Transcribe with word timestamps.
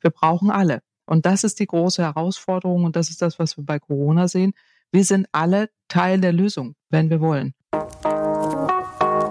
Wir 0.00 0.10
brauchen 0.10 0.50
alle. 0.50 0.80
Und 1.06 1.26
das 1.26 1.44
ist 1.44 1.58
die 1.58 1.66
große 1.66 2.02
Herausforderung 2.02 2.84
und 2.84 2.96
das 2.96 3.10
ist 3.10 3.22
das, 3.22 3.38
was 3.38 3.56
wir 3.56 3.64
bei 3.64 3.78
Corona 3.78 4.28
sehen. 4.28 4.52
Wir 4.92 5.04
sind 5.04 5.26
alle 5.32 5.70
Teil 5.88 6.20
der 6.20 6.32
Lösung, 6.32 6.74
wenn 6.90 7.10
wir 7.10 7.20
wollen. 7.20 7.54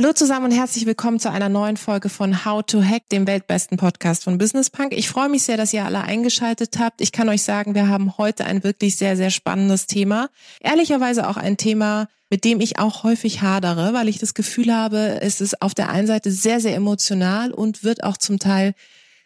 Hallo 0.00 0.12
zusammen 0.12 0.44
und 0.44 0.52
herzlich 0.52 0.86
willkommen 0.86 1.18
zu 1.18 1.28
einer 1.28 1.48
neuen 1.48 1.76
Folge 1.76 2.08
von 2.08 2.44
How 2.44 2.62
to 2.64 2.80
Hack, 2.84 3.08
dem 3.08 3.26
weltbesten 3.26 3.78
Podcast 3.78 4.22
von 4.22 4.38
Business 4.38 4.70
Punk. 4.70 4.92
Ich 4.92 5.08
freue 5.08 5.28
mich 5.28 5.42
sehr, 5.42 5.56
dass 5.56 5.72
ihr 5.72 5.84
alle 5.84 6.02
eingeschaltet 6.02 6.78
habt. 6.78 7.00
Ich 7.00 7.10
kann 7.10 7.28
euch 7.28 7.42
sagen, 7.42 7.74
wir 7.74 7.88
haben 7.88 8.16
heute 8.16 8.44
ein 8.44 8.62
wirklich 8.62 8.96
sehr, 8.96 9.16
sehr 9.16 9.30
spannendes 9.30 9.88
Thema. 9.88 10.28
Ehrlicherweise 10.60 11.28
auch 11.28 11.36
ein 11.36 11.56
Thema, 11.56 12.06
mit 12.30 12.44
dem 12.44 12.60
ich 12.60 12.78
auch 12.78 13.02
häufig 13.02 13.42
hadere, 13.42 13.92
weil 13.92 14.06
ich 14.06 14.18
das 14.18 14.34
Gefühl 14.34 14.72
habe, 14.72 15.20
es 15.20 15.40
ist 15.40 15.60
auf 15.62 15.74
der 15.74 15.88
einen 15.88 16.06
Seite 16.06 16.30
sehr, 16.30 16.60
sehr 16.60 16.76
emotional 16.76 17.50
und 17.50 17.82
wird 17.82 18.04
auch 18.04 18.18
zum 18.18 18.38
Teil 18.38 18.74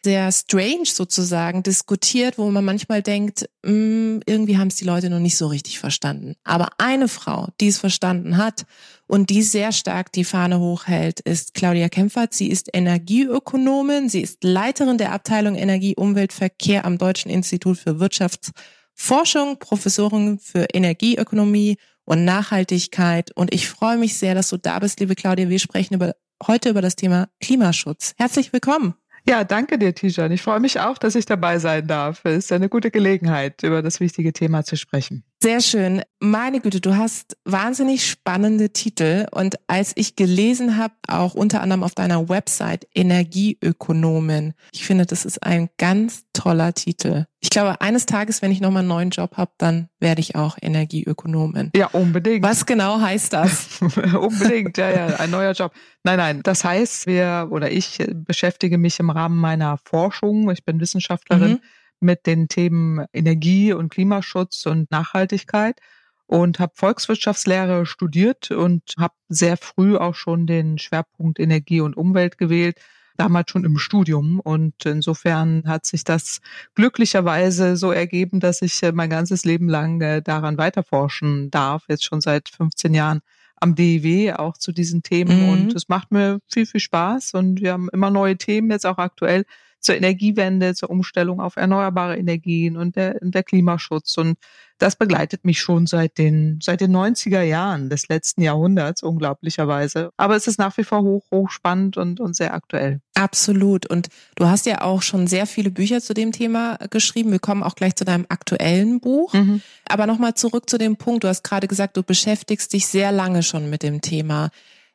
sehr 0.05 0.33
strange 0.33 0.87
sozusagen 0.87 1.63
diskutiert, 1.63 2.39
wo 2.39 2.51
man 2.51 2.65
manchmal 2.65 3.03
denkt, 3.03 3.49
mh, 3.63 3.73
mm, 3.73 4.21
irgendwie 4.27 4.59
haben 4.59 4.69
es 4.69 4.77
die 4.77 4.85
Leute 4.85 5.11
noch 5.11 5.19
nicht 5.19 5.37
so 5.37 5.47
richtig 5.47 5.79
verstanden. 5.79 6.35
Aber 6.45 6.71
eine 6.79 7.09
Frau, 7.09 7.49
die 7.61 7.69
es 7.69 7.79
verstanden 7.79 8.37
hat 8.37 8.65
und 9.07 9.31
die 9.31 9.43
sehr 9.43 9.73
stark 9.73 10.13
die 10.13 10.25
Fahne 10.25 10.59
hochhält, 10.59 11.21
ist 11.21 11.55
Claudia 11.55 11.89
Kempfert. 11.89 12.35
Sie 12.35 12.49
ist 12.49 12.69
Energieökonomin, 12.73 14.09
sie 14.09 14.23
ist 14.23 14.43
Leiterin 14.43 14.99
der 14.99 15.13
Abteilung 15.13 15.55
Energie, 15.55 15.95
Umwelt, 15.97 16.33
Verkehr 16.33 16.85
am 16.85 16.99
Deutschen 16.99 17.31
Institut 17.31 17.79
für 17.79 18.01
Wirtschaftsforschung, 18.01 19.59
Professorin 19.59 20.39
für 20.39 20.67
Energieökonomie 20.73 21.77
und 22.05 22.25
Nachhaltigkeit. 22.25 23.31
Und 23.37 23.55
ich 23.55 23.69
freue 23.69 23.99
mich 23.99 24.17
sehr, 24.17 24.35
dass 24.35 24.49
du 24.49 24.57
da 24.57 24.79
bist, 24.79 25.01
liebe 25.01 25.15
Claudia. 25.15 25.49
Wir 25.49 25.59
sprechen 25.59 25.95
über, 25.95 26.15
heute 26.47 26.71
über 26.71 26.83
das 26.83 26.97
Thema 26.97 27.29
Klimaschutz. 27.41 28.15
Herzlich 28.17 28.53
willkommen. 28.53 28.95
Ja, 29.27 29.45
danke 29.45 29.79
dir, 29.79 29.95
Tijan. 29.95 30.33
Ich 30.33 30.43
freue 30.43 30.59
mich 30.61 30.81
auch, 30.81 30.99
dass 30.99 31.15
ich 31.15 31.27
dabei 31.27 31.59
sein 31.59 31.87
darf. 31.87 32.25
Es 32.25 32.47
ist 32.47 32.53
eine 32.53 32.69
gute 32.69 32.91
Gelegenheit, 32.91 33.63
über 33.63 33.81
das 33.83 34.01
wichtige 34.01 34.33
Thema 34.33 34.65
zu 34.65 34.77
sprechen. 34.77 35.25
Sehr 35.43 35.61
schön. 35.61 36.03
Meine 36.21 36.61
Güte, 36.61 36.81
du 36.81 36.97
hast 36.97 37.37
wahnsinnig 37.45 38.09
spannende 38.09 38.71
Titel. 38.73 39.27
Und 39.33 39.57
als 39.67 39.91
ich 39.97 40.15
gelesen 40.15 40.77
habe, 40.77 40.95
auch 41.09 41.35
unter 41.35 41.63
anderem 41.63 41.83
auf 41.83 41.97
deiner 41.97 42.29
Website 42.29 42.87
Energieökonomen, 42.95 44.55
ich 44.71 44.87
finde, 44.87 45.05
das 45.05 45.25
ist 45.25 45.43
ein 45.43 45.69
ganz 45.79 46.27
toller 46.33 46.75
Titel. 46.75 47.25
Ich 47.41 47.51
glaube, 47.51 47.81
eines 47.81 48.07
Tages, 48.07 48.41
wenn 48.41 48.53
ich 48.53 48.61
nochmal 48.61 48.83
einen 48.83 48.89
neuen 48.89 49.11
Job 49.11 49.37
habe, 49.37 49.51
dann 49.59 49.89
werde 49.99 50.21
ich 50.21 50.37
auch 50.37 50.59
Energieökonomin. 50.63 51.73
Ja, 51.75 51.89
unbedingt. 51.89 52.45
Was 52.45 52.65
genau 52.65 53.01
heißt 53.01 53.33
das? 53.33 53.81
unbedingt, 53.81 54.79
ja, 54.79 54.91
ja, 54.91 55.07
ein 55.17 55.33
neuer 55.33 55.55
Job. 55.55 55.73
Nein, 56.05 56.19
nein, 56.19 56.43
das 56.45 56.63
heißt, 56.63 57.09
wir 57.09 57.49
oder 57.51 57.69
ich 57.73 57.99
beschäftige 58.15 58.79
mich 58.79 59.01
im 59.01 59.11
Rahmen 59.11 59.39
meiner 59.39 59.77
Forschung, 59.85 60.49
ich 60.53 60.65
bin 60.65 60.79
Wissenschaftlerin, 60.79 61.55
mhm. 61.55 61.61
Mit 62.03 62.27
den 62.27 62.49
Themen 62.49 63.07
Energie 63.13 63.73
und 63.73 63.91
Klimaschutz 63.91 64.67
und 64.67 64.91
Nachhaltigkeit 64.91 65.81
und 66.27 66.59
habe 66.59 66.73
Volkswirtschaftslehre 66.75 67.87
studiert 67.87 68.51
und 68.51 68.95
habe 68.99 69.15
sehr 69.29 69.57
früh 69.57 69.97
auch 69.97 70.15
schon 70.15 70.47
den 70.47 70.79
Schwerpunkt 70.79 71.39
Energie 71.39 71.81
und 71.81 71.97
Umwelt 71.97 72.39
gewählt 72.39 72.79
damals 73.17 73.51
schon 73.51 73.65
im 73.65 73.79
Studium. 73.79 74.41
Und 74.41 74.85
insofern 74.85 75.65
hat 75.67 75.87
sich 75.87 76.05
das 76.05 76.41
glücklicherweise 76.75 77.77
so 77.77 77.93
ergeben, 77.93 78.41
dass 78.41 78.63
ich 78.63 78.83
äh, 78.83 78.93
mein 78.93 79.11
ganzes 79.11 79.45
Leben 79.45 79.69
lang 79.69 80.01
äh, 80.01 80.23
daran 80.23 80.59
weiterforschen 80.59 81.51
darf, 81.51 81.85
jetzt 81.89 82.05
schon 82.05 82.21
seit 82.21 82.49
15 82.49 82.95
Jahren 82.95 83.21
am 83.57 83.75
DIW 83.75 84.33
auch 84.33 84.59
zu 84.59 84.73
diesen 84.73 85.03
Themen. 85.03 85.45
Mhm. 85.45 85.49
Und 85.49 85.75
es 85.75 85.89
macht 85.89 86.11
mir 86.11 86.41
viel, 86.49 86.67
viel 86.67 86.81
Spaß. 86.81 87.35
Und 87.35 87.61
wir 87.61 87.73
haben 87.73 87.89
immer 87.93 88.11
neue 88.11 88.37
Themen, 88.37 88.71
jetzt 88.71 88.87
auch 88.87 88.99
aktuell 88.99 89.45
zur 89.83 89.97
Energiewende, 89.97 90.75
zur 90.75 90.91
Umstellung 90.91 91.41
auf 91.41 91.57
erneuerbare 91.57 92.17
Energien 92.17 92.77
und 92.77 92.97
der, 92.97 93.19
der 93.21 93.43
Klimaschutz. 93.43 94.17
Und 94.17 94.39
das 94.79 94.97
begleitet 94.97 95.45
mich 95.45 95.61
schon 95.61 95.87
seit 95.87 96.19
den, 96.19 96.59
seit 96.63 96.81
den 96.81 96.97
90er 96.97 97.43
Jahren 97.43 97.91
des 97.91 98.09
letzten 98.09 98.43
Jahrhunderts, 98.43 99.03
unglaublicherweise. 99.03 100.11
Aber 100.17 100.37
es 100.37 100.47
ist 100.47 100.59
nach 100.59 100.77
wie 100.77 100.85
vor 100.85 101.03
hoch, 101.03 101.25
hoch 101.31 101.51
spannend 101.51 101.97
und, 101.97 102.21
und 102.21 102.35
sehr 102.35 102.55
aktuell. 102.55 103.01
Absolut. 103.15 103.87
Und 103.87 104.09
du 104.37 104.47
hast 104.47 104.67
ja 104.67 104.81
auch 104.81 105.03
schon 105.03 105.27
sehr 105.27 105.47
viele 105.47 105.71
Bücher 105.71 106.01
zu 106.01 106.15
dem 106.15 106.33
Thema 106.33 106.79
geschrieben. 106.91 107.33
Wir 107.33 107.39
kommen 107.39 107.63
auch 107.63 107.75
gleich 107.75 107.97
zu 107.97 108.05
deinem 108.05 108.27
aktuellen 108.29 109.01
Buch. 109.01 109.33
Mhm. 109.35 109.63
Aber 109.89 110.07
nochmal 110.07 110.35
zurück 110.35 110.71
zu 110.71 110.79
dem 110.79 110.97
Punkt. 110.97 111.25
Du 111.25 111.29
hast 111.29 111.43
gerade 111.43 111.69
gesagt, 111.69 111.97
du 111.97 112.03
beschäftigst 112.03 112.73
dich 112.73 112.87
sehr 112.87 113.13
lange 113.13 113.43
schon 113.43 113.69
mit 113.69 113.83
dem 113.83 114.01
Thema. 114.01 114.51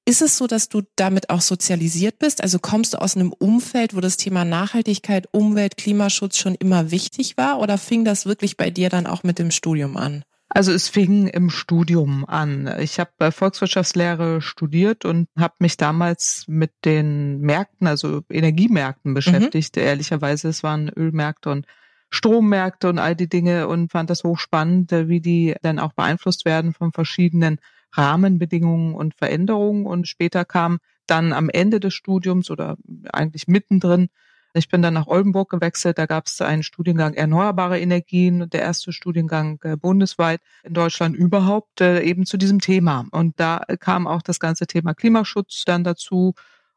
Ist 0.07 0.21
es 0.21 0.37
so, 0.37 0.47
dass 0.47 0.69
du 0.69 0.83
damit 0.95 1.29
auch 1.29 1.41
sozialisiert 1.41 2.17
bist? 2.17 2.41
Also 2.41 2.59
kommst 2.59 2.93
du 2.93 3.01
aus 3.01 3.17
einem 3.17 3.33
Umfeld, 3.33 3.93
wo 3.93 3.99
das 3.99 4.15
Thema 4.15 4.45
Nachhaltigkeit, 4.45 5.27
Umwelt, 5.33 5.75
Klimaschutz 5.75 6.37
schon 6.37 6.55
immer 6.55 6.91
wichtig 6.91 7.35
war? 7.35 7.59
Oder 7.59 7.77
fing 7.77 8.05
das 8.05 8.25
wirklich 8.25 8.55
bei 8.55 8.69
dir 8.69 8.87
dann 8.87 9.05
auch 9.05 9.23
mit 9.23 9.37
dem 9.37 9.51
Studium 9.51 9.97
an? 9.97 10.23
Also 10.47 10.71
es 10.71 10.87
fing 10.87 11.27
im 11.27 11.49
Studium 11.49 12.23
an. 12.23 12.73
Ich 12.79 13.01
habe 13.01 13.33
Volkswirtschaftslehre 13.33 14.41
studiert 14.41 15.03
und 15.03 15.27
habe 15.37 15.55
mich 15.59 15.75
damals 15.75 16.45
mit 16.47 16.71
den 16.85 17.41
Märkten, 17.41 17.85
also 17.85 18.21
Energiemärkten 18.29 19.13
beschäftigt. 19.13 19.75
Mhm. 19.75 19.81
Ehrlicherweise, 19.81 20.47
es 20.47 20.63
waren 20.63 20.87
Ölmärkte 20.87 21.49
und 21.49 21.65
Strommärkte 22.11 22.87
und 22.87 22.97
all 22.97 23.17
die 23.17 23.27
Dinge 23.27 23.67
und 23.67 23.91
fand 23.91 24.09
das 24.09 24.23
hochspannend, 24.23 24.89
wie 24.89 25.19
die 25.19 25.55
dann 25.63 25.79
auch 25.79 25.91
beeinflusst 25.91 26.45
werden 26.45 26.71
von 26.71 26.93
verschiedenen 26.93 27.59
Rahmenbedingungen 27.97 28.93
und 28.93 29.15
Veränderungen. 29.15 29.85
Und 29.85 30.07
später 30.07 30.45
kam 30.45 30.79
dann 31.07 31.33
am 31.33 31.49
Ende 31.49 31.79
des 31.79 31.93
Studiums 31.93 32.51
oder 32.51 32.77
eigentlich 33.11 33.47
mittendrin, 33.47 34.09
ich 34.53 34.69
bin 34.69 34.81
dann 34.81 34.93
nach 34.93 35.07
Oldenburg 35.07 35.49
gewechselt, 35.49 35.97
da 35.97 36.05
gab 36.05 36.25
es 36.25 36.41
einen 36.41 36.63
Studiengang 36.63 37.13
Erneuerbare 37.13 37.79
Energien, 37.79 38.49
der 38.49 38.61
erste 38.61 38.91
Studiengang 38.91 39.59
äh, 39.63 39.77
bundesweit 39.77 40.41
in 40.63 40.73
Deutschland 40.73 41.15
überhaupt, 41.15 41.81
äh, 41.81 42.01
eben 42.01 42.25
zu 42.25 42.37
diesem 42.37 42.59
Thema. 42.59 43.05
Und 43.11 43.39
da 43.39 43.61
kam 43.79 44.07
auch 44.07 44.21
das 44.21 44.39
ganze 44.39 44.65
Thema 44.65 44.93
Klimaschutz 44.93 45.63
dann 45.65 45.83
dazu 45.83 46.33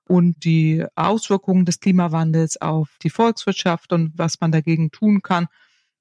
und 0.06 0.44
die 0.44 0.84
Auswirkungen 0.94 1.64
des 1.64 1.80
Klimawandels 1.80 2.60
auf 2.60 2.90
die 3.02 3.10
Volkswirtschaft 3.10 3.92
und 3.92 4.12
was 4.16 4.40
man 4.40 4.52
dagegen 4.52 4.90
tun 4.90 5.22
kann. 5.22 5.46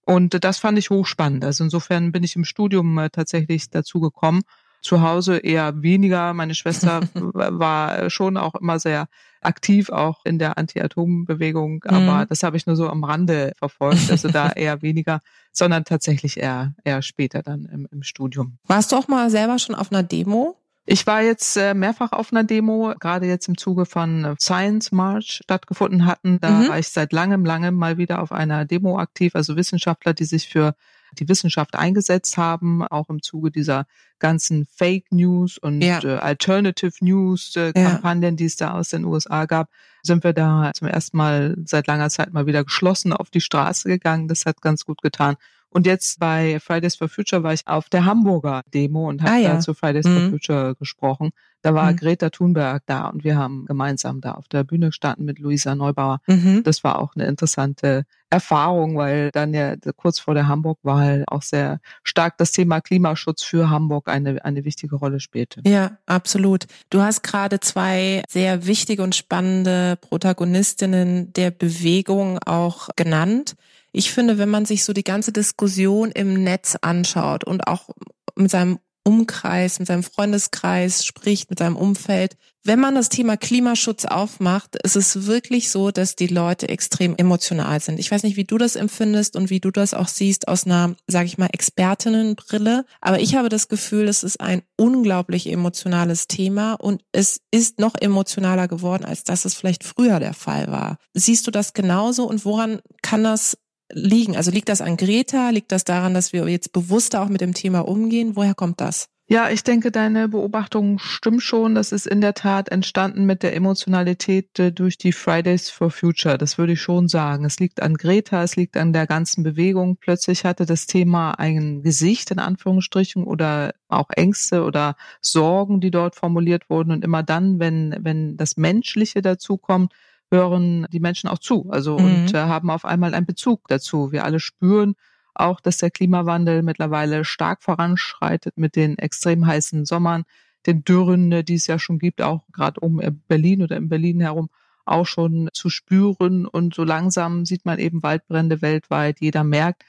Und 0.06 0.44
das 0.44 0.58
fand 0.58 0.78
ich 0.79 0.90
hochspannend. 0.90 1.46
Also 1.46 1.63
insofern 1.63 2.12
bin 2.12 2.24
ich 2.24 2.35
im 2.35 2.44
Studium 2.44 2.97
äh, 2.97 3.09
tatsächlich 3.09 3.69
dazu 3.69 4.00
gekommen 4.00 4.41
zu 4.81 5.01
Hause 5.01 5.38
eher 5.38 5.81
weniger. 5.81 6.34
Meine 6.34 6.56
Schwester 6.56 7.01
war 7.13 8.09
schon 8.09 8.38
auch 8.38 8.56
immer 8.56 8.79
sehr 8.79 9.07
aktiv, 9.41 9.90
auch 9.90 10.25
in 10.25 10.40
der 10.40 10.57
Anti-Atom-Bewegung, 10.57 11.84
aber 11.85 12.23
mhm. 12.23 12.28
das 12.28 12.44
habe 12.44 12.57
ich 12.57 12.66
nur 12.66 12.75
so 12.75 12.90
am 12.90 13.03
Rande 13.03 13.53
verfolgt, 13.57 14.12
also 14.12 14.28
da 14.28 14.50
eher 14.56 14.81
weniger, 14.81 15.22
sondern 15.51 15.85
tatsächlich 15.85 16.38
eher, 16.38 16.73
eher 16.84 17.01
später 17.01 17.41
dann 17.41 17.66
im, 17.66 17.88
im 17.91 18.03
Studium. 18.03 18.57
Warst 18.66 18.91
du 18.91 18.97
auch 18.97 19.07
mal 19.07 19.29
selber 19.29 19.59
schon 19.59 19.75
auf 19.75 19.91
einer 19.91 20.03
Demo? 20.03 20.57
Ich 20.85 21.06
war 21.06 21.22
jetzt 21.22 21.56
äh, 21.56 21.75
mehrfach 21.75 22.13
auf 22.13 22.34
einer 22.34 22.44
Demo, 22.44 22.94
gerade 23.00 23.28
jetzt 23.28 23.47
im 23.47 23.57
Zuge 23.57 23.85
von 23.85 24.25
äh, 24.25 24.35
Science 24.40 24.91
March 24.91 25.41
stattgefunden 25.44 26.07
hatten. 26.07 26.40
Da 26.40 26.50
mhm. 26.50 26.69
war 26.69 26.79
ich 26.79 26.90
seit 26.90 27.13
langem, 27.13 27.46
langem 27.46 27.75
mal 27.75 27.97
wieder 28.00 28.22
auf 28.22 28.31
einer 28.31 28.66
Demo 28.66 28.97
aktiv, 28.97 29.35
also 29.35 29.56
Wissenschaftler, 29.56 30.14
die 30.14 30.25
sich 30.25 30.49
für 30.49 30.73
die 31.17 31.28
Wissenschaft 31.28 31.76
eingesetzt 31.76 32.38
haben, 32.38 32.85
auch 32.85 33.09
im 33.09 33.22
Zuge 33.22 33.52
dieser 33.52 33.85
ganzen 34.20 34.66
Fake 34.66 35.11
News 35.11 35.58
und 35.58 35.82
ja. 35.82 36.03
äh, 36.03 36.17
Alternative 36.17 36.94
News 37.02 37.56
äh, 37.56 37.72
Kampagnen, 37.73 38.34
ja. 38.34 38.38
die 38.38 38.46
es 38.46 38.58
da 38.58 38.73
aus 38.73 38.90
den 38.90 39.06
USA 39.06 39.46
gab, 39.46 39.70
sind 40.03 40.23
wir 40.23 40.34
da 40.34 40.72
zum 40.73 40.88
ersten 40.88 41.17
Mal 41.17 41.56
seit 41.66 41.88
langer 41.88 42.09
Zeit 42.09 42.34
mal 42.34 42.46
wieder 42.46 42.64
geschlossen 42.64 43.14
auf 43.14 43.29
die 43.29 43.41
Straße 43.41 43.88
gegangen. 43.88 44.28
Das 44.28 44.46
hat 44.46 44.61
ganz 44.61 44.85
gut 44.85 45.02
getan. 45.02 45.35
Und 45.72 45.85
jetzt 45.85 46.20
bei 46.20 46.59
Fridays 46.59 46.96
for 46.96 47.09
Future 47.09 47.44
war 47.44 47.53
ich 47.53 47.67
auf 47.67 47.90
der 47.90 48.06
Hamburger 48.06 48.64
Demo 48.73 49.08
und 49.08 49.22
habe 49.22 49.34
ah, 49.34 49.38
ja. 49.38 49.53
da 49.53 49.59
zu 49.59 49.73
Fridays 49.73 50.06
mhm. 50.06 50.20
for 50.20 50.29
Future 50.32 50.76
gesprochen. 50.76 51.32
Da 51.61 51.73
war 51.73 51.91
mhm. 51.91 51.97
Greta 51.97 52.29
Thunberg 52.29 52.84
da 52.85 53.08
und 53.08 53.23
wir 53.23 53.38
haben 53.38 53.66
gemeinsam 53.66 54.22
da 54.22 54.34
auf 54.34 54.47
der 54.47 54.64
Bühne 54.64 54.88
gestanden 54.88 55.26
mit 55.26 55.40
Luisa 55.40 55.76
Neubauer. 55.76 56.22
Mhm. 56.28 56.64
Das 56.64 56.84
war 56.84 57.00
auch 57.00 57.16
eine 57.16 57.26
interessante 57.26 58.06
Erfahrung, 58.29 58.96
weil 58.96 59.32
dann 59.32 59.53
ja 59.53 59.76
kurz 59.97 60.20
vor 60.20 60.35
der 60.35 60.47
Hamburg-Wahl 60.47 61.26
auch 61.28 61.41
sehr 61.41 61.79
stark 62.03 62.38
das 62.38 62.52
Thema 62.52 62.79
Klimaschutz 62.79 63.44
für 63.44 63.70
Hamburg 63.70 64.08
eine, 64.08 64.46
eine 64.46 64.64
wichtige 64.66 64.96
Rolle 64.96 65.20
spielte. 65.20 65.61
Ja, 65.66 65.97
absolut. 66.06 66.67
Du 66.90 67.02
hast 67.02 67.23
gerade 67.23 67.59
zwei 67.59 68.23
sehr 68.29 68.66
wichtige 68.66 69.03
und 69.03 69.16
spannende 69.16 69.97
Protagonistinnen 70.00 71.34
der 71.34 71.52
Bewegung 71.52 72.40
auch 72.46 72.90
genannt. 72.96 73.56
ich 73.91 74.11
finde, 74.11 74.38
wenn 74.38 74.50
man 74.50 74.66
sich 74.66 74.84
so 74.84 74.94
die 74.94 75.03
ganze 75.03 75.32
Diskussion 75.32 76.11
im 76.11 76.44
Netz 76.44 76.78
anschaut 76.79 77.44
und 77.44 77.67
auch 77.67 77.90
mit 78.35 78.52
seinem 78.52 78.79
Umkreis, 79.09 79.79
mit 79.79 79.88
seinem 79.88 80.03
Freundeskreis 80.03 81.03
spricht, 81.03 81.50
mit 81.50 81.58
seinem 81.58 81.76
Umfeld. 81.76 82.38
Wenn 82.64 82.79
man 82.79 82.94
das 82.94 83.09
Thema 83.09 83.38
Klimaschutz 83.38 84.06
aufmacht, 84.06 84.76
ist 84.84 84.96
es 84.96 85.26
wirklich 85.26 85.72
so, 85.72 85.90
dass 85.90 86.16
die 86.16 86.28
Leute 86.28 86.70
extrem 86.70 87.16
emotional 87.17 87.79
sind. 87.79 88.00
Ich 88.00 88.11
weiß 88.11 88.22
nicht, 88.22 88.38
wie 88.38 88.44
du 88.44 88.59
das 88.59 88.76
empfindest 88.76 89.35
und 89.35 89.50
wie 89.50 89.59
du 89.59 89.72
das 89.72 89.96
auch 89.96 90.08
siehst 90.08 90.47
aus 90.47 90.67
einer, 90.67 90.96
sage 91.08 91.26
ich 91.26 91.40
mal, 91.40 91.50
Expertinnenbrille. 91.52 92.85
Aber 93.02 93.20
ich 93.20 93.34
habe 93.34 93.50
das 93.50 93.67
Gefühl, 93.67 94.08
es 94.08 94.22
ist 94.22 94.41
ein 94.41 94.61
unglaublich 94.78 95.52
emotionales 95.52 96.28
Thema 96.28 96.73
und 96.73 97.02
es 97.11 97.41
ist 97.50 97.79
noch 97.79 97.96
emotionaler 98.00 98.67
geworden, 98.67 99.06
als 99.06 99.23
dass 99.23 99.46
es 99.46 99.56
vielleicht 99.56 99.84
früher 99.84 100.20
der 100.20 100.35
Fall 100.35 100.72
war. 100.72 100.97
Siehst 101.16 101.47
du 101.47 101.52
das 101.52 101.73
genauso 101.73 102.29
und 102.29 102.46
woran 102.46 102.82
kann 103.02 103.23
das 103.23 103.58
liegen? 103.91 104.36
Also 104.36 104.52
liegt 104.52 104.70
das 104.70 104.82
an 104.82 104.97
Greta? 104.97 105.50
Liegt 105.50 105.72
das 105.72 105.84
daran, 105.84 106.14
dass 106.14 106.34
wir 106.34 106.47
jetzt 106.47 106.74
bewusster 106.74 107.22
auch 107.22 107.30
mit 107.30 107.41
dem 107.41 107.53
Thema 107.53 107.82
umgehen? 107.82 108.36
Woher 108.36 108.56
kommt 108.56 108.82
das? 108.82 109.09
Ja, 109.32 109.52
ich 109.52 109.64
denke, 109.64 109.91
deine 109.91 110.28
Beobachtung 110.28 110.97
stimmt 110.97 111.44
schon. 111.44 111.76
Das 111.76 111.91
ist 111.91 112.08
in 112.08 112.20
der 112.20 112.34
Tat 112.34 112.70
entstanden 112.70 113.26
mit 113.26 113.44
der 113.44 113.56
Emotionalität 113.56 114.58
äh, 114.58 114.72
durch 114.72 114.97
die 114.97 115.12
Fridays 115.12 115.70
for 115.70 115.91
Future. 115.91 116.40
Das 116.40 116.58
würde 116.58 116.74
ich 116.74 116.82
schon 116.82 117.08
sagen. 117.08 117.46
Es 117.46 117.59
liegt 117.59 117.80
an 117.84 117.94
Greta, 117.94 118.41
es 118.41 118.56
liegt 118.56 118.76
an 118.76 118.91
der 118.91 119.06
ganzen 119.06 119.44
Bewegung. 119.44 119.97
Plötzlich 119.97 120.46
hatte 120.46 120.66
das 120.66 120.88
Thema 120.88 121.34
ein 121.34 121.84
Gesicht 121.84 122.32
in 122.32 122.40
Anführungsstrichen 122.40 123.24
oder 123.24 123.76
auch 123.88 124.09
Ängste 124.09 124.64
oder 124.64 124.96
Sorgen, 125.22 125.80
die 125.80 125.92
dort 125.92 126.16
formuliert 126.16 126.68
wurden. 126.72 126.90
Und 126.92 127.06
immer 127.06 127.22
dann, 127.22 127.59
wenn, 127.59 127.96
wenn 128.00 128.35
das 128.35 128.58
Menschliche 128.58 129.22
dazukommt, 129.22 129.94
hören 130.31 130.87
die 130.91 130.99
Menschen 130.99 131.29
auch 131.29 131.40
zu. 131.40 131.70
Also 131.70 131.97
mhm. 131.97 132.05
und 132.05 132.34
äh, 132.34 132.37
haben 132.37 132.70
auf 132.70 132.85
einmal 132.85 133.14
einen 133.14 133.26
Bezug 133.26 133.67
dazu. 133.67 134.11
Wir 134.11 134.23
alle 134.23 134.40
spüren 134.40 134.96
auch, 135.34 135.61
dass 135.61 135.78
der 135.78 135.91
Klimawandel 135.91 136.64
mittlerweile 136.64 137.23
stark 137.26 137.64
voranschreitet 137.64 138.58
mit 138.58 138.76
den 138.76 138.97
extrem 138.97 139.46
heißen 139.46 139.85
Sommern, 139.85 140.26
den 140.66 140.84
Dürren, 140.84 141.31
äh, 141.31 141.43
die 141.43 141.55
es 141.55 141.67
ja 141.67 141.79
schon 141.79 141.99
gibt, 141.99 142.22
auch 142.22 142.43
gerade 142.52 142.79
um 142.79 142.99
äh, 142.99 143.11
Berlin 143.28 143.64
oder 143.64 143.78
in 143.78 143.90
Berlin 143.90 144.22
herum 144.22 144.49
auch 144.85 145.05
schon 145.05 145.49
zu 145.53 145.70
spüren. 145.70 146.46
Und 146.46 146.73
so 146.73 146.84
langsam 146.84 147.46
sieht 147.46 147.66
man 147.66 147.79
eben 147.79 148.03
Waldbrände 148.03 148.61
weltweit. 148.61 149.22
Jeder 149.22 149.43
merkt, 149.43 149.84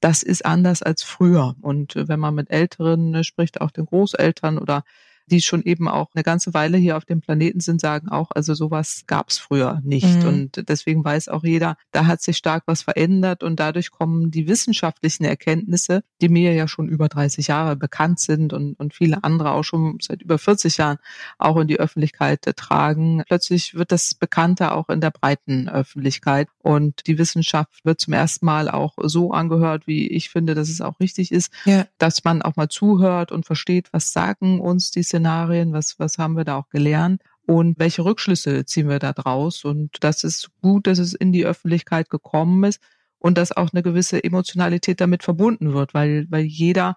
das 0.00 0.22
ist 0.22 0.44
anders 0.44 0.82
als 0.82 1.02
früher. 1.02 1.56
Und 1.60 1.96
äh, 1.96 2.08
wenn 2.08 2.20
man 2.20 2.34
mit 2.34 2.50
Älteren 2.50 3.22
spricht, 3.24 3.60
auch 3.60 3.70
den 3.70 3.86
Großeltern 3.86 4.58
oder 4.58 4.84
die 5.26 5.40
schon 5.40 5.62
eben 5.62 5.88
auch 5.88 6.10
eine 6.14 6.22
ganze 6.22 6.54
Weile 6.54 6.76
hier 6.76 6.96
auf 6.96 7.04
dem 7.04 7.20
Planeten 7.20 7.60
sind, 7.60 7.80
sagen 7.80 8.08
auch, 8.08 8.30
also 8.34 8.54
sowas 8.54 9.04
gab 9.06 9.30
es 9.30 9.38
früher 9.38 9.80
nicht. 9.84 10.22
Mhm. 10.22 10.28
Und 10.28 10.68
deswegen 10.68 11.04
weiß 11.04 11.28
auch 11.28 11.44
jeder, 11.44 11.76
da 11.92 12.06
hat 12.06 12.22
sich 12.22 12.36
stark 12.36 12.64
was 12.66 12.82
verändert 12.82 13.42
und 13.42 13.58
dadurch 13.60 13.90
kommen 13.90 14.30
die 14.30 14.46
wissenschaftlichen 14.48 15.24
Erkenntnisse, 15.24 16.02
die 16.20 16.28
mir 16.28 16.52
ja 16.54 16.68
schon 16.68 16.88
über 16.88 17.08
30 17.08 17.48
Jahre 17.48 17.76
bekannt 17.76 18.20
sind 18.20 18.52
und, 18.52 18.74
und 18.74 18.94
viele 18.94 19.24
andere 19.24 19.52
auch 19.52 19.64
schon 19.64 19.98
seit 20.00 20.22
über 20.22 20.38
40 20.38 20.76
Jahren 20.76 20.98
auch 21.38 21.56
in 21.56 21.68
die 21.68 21.80
Öffentlichkeit 21.80 22.42
tragen. 22.56 23.22
Plötzlich 23.26 23.74
wird 23.74 23.92
das 23.92 24.14
bekannter 24.14 24.74
auch 24.76 24.88
in 24.88 25.00
der 25.00 25.10
breiten 25.10 25.68
Öffentlichkeit 25.68 26.48
und 26.58 27.06
die 27.06 27.18
Wissenschaft 27.18 27.84
wird 27.84 28.00
zum 28.00 28.12
ersten 28.12 28.46
Mal 28.46 28.68
auch 28.68 28.94
so 29.02 29.32
angehört, 29.32 29.86
wie 29.86 30.08
ich 30.08 30.30
finde, 30.30 30.54
dass 30.54 30.68
es 30.68 30.80
auch 30.80 31.00
richtig 31.00 31.32
ist, 31.32 31.52
ja. 31.64 31.86
dass 31.98 32.24
man 32.24 32.42
auch 32.42 32.56
mal 32.56 32.68
zuhört 32.68 33.32
und 33.32 33.46
versteht, 33.46 33.92
was 33.92 34.12
sagen 34.12 34.60
uns 34.60 34.90
die 34.90 35.02
Szenarien, 35.14 35.72
was, 35.72 36.00
was 36.00 36.18
haben 36.18 36.36
wir 36.36 36.42
da 36.42 36.56
auch 36.56 36.68
gelernt 36.70 37.22
und 37.46 37.78
welche 37.78 38.04
Rückschlüsse 38.04 38.64
ziehen 38.64 38.88
wir 38.88 38.98
da 38.98 39.12
draus. 39.12 39.64
Und 39.64 39.98
das 40.00 40.24
ist 40.24 40.50
gut, 40.60 40.88
dass 40.88 40.98
es 40.98 41.14
in 41.14 41.32
die 41.32 41.46
Öffentlichkeit 41.46 42.10
gekommen 42.10 42.64
ist 42.64 42.80
und 43.20 43.38
dass 43.38 43.56
auch 43.56 43.72
eine 43.72 43.84
gewisse 43.84 44.22
Emotionalität 44.24 45.00
damit 45.00 45.22
verbunden 45.22 45.72
wird, 45.72 45.94
weil, 45.94 46.26
weil 46.30 46.42
jeder 46.44 46.96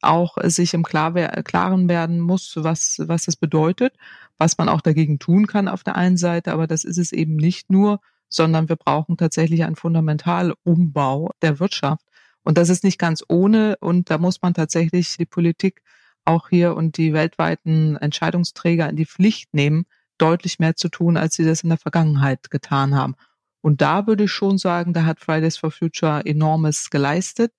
auch 0.00 0.36
sich 0.44 0.74
im 0.74 0.84
Klaren 0.84 1.88
werden 1.88 2.20
muss, 2.20 2.52
was, 2.56 3.02
was 3.02 3.24
das 3.24 3.34
bedeutet, 3.34 3.96
was 4.38 4.58
man 4.58 4.68
auch 4.68 4.80
dagegen 4.80 5.18
tun 5.18 5.48
kann 5.48 5.66
auf 5.66 5.82
der 5.82 5.96
einen 5.96 6.18
Seite, 6.18 6.52
aber 6.52 6.68
das 6.68 6.84
ist 6.84 6.98
es 6.98 7.10
eben 7.10 7.34
nicht 7.34 7.70
nur, 7.70 8.00
sondern 8.28 8.68
wir 8.68 8.76
brauchen 8.76 9.16
tatsächlich 9.16 9.64
einen 9.64 9.76
Fundamentalombau 9.76 11.30
der 11.42 11.58
Wirtschaft. 11.58 12.04
Und 12.44 12.58
das 12.58 12.68
ist 12.68 12.84
nicht 12.84 12.98
ganz 12.98 13.24
ohne 13.28 13.76
und 13.80 14.08
da 14.08 14.18
muss 14.18 14.40
man 14.40 14.54
tatsächlich 14.54 15.16
die 15.16 15.26
Politik 15.26 15.82
auch 16.26 16.48
hier 16.48 16.74
und 16.74 16.96
die 16.96 17.12
weltweiten 17.12 17.96
Entscheidungsträger 17.96 18.88
in 18.88 18.96
die 18.96 19.06
Pflicht 19.06 19.54
nehmen, 19.54 19.86
deutlich 20.18 20.58
mehr 20.58 20.76
zu 20.76 20.88
tun, 20.88 21.16
als 21.16 21.34
sie 21.34 21.44
das 21.44 21.62
in 21.62 21.68
der 21.68 21.78
Vergangenheit 21.78 22.50
getan 22.50 22.94
haben. 22.94 23.14
Und 23.60 23.80
da 23.80 24.06
würde 24.06 24.24
ich 24.24 24.32
schon 24.32 24.58
sagen, 24.58 24.92
da 24.92 25.04
hat 25.04 25.20
Fridays 25.20 25.56
for 25.56 25.70
Future 25.70 26.24
enormes 26.24 26.90
geleistet, 26.90 27.52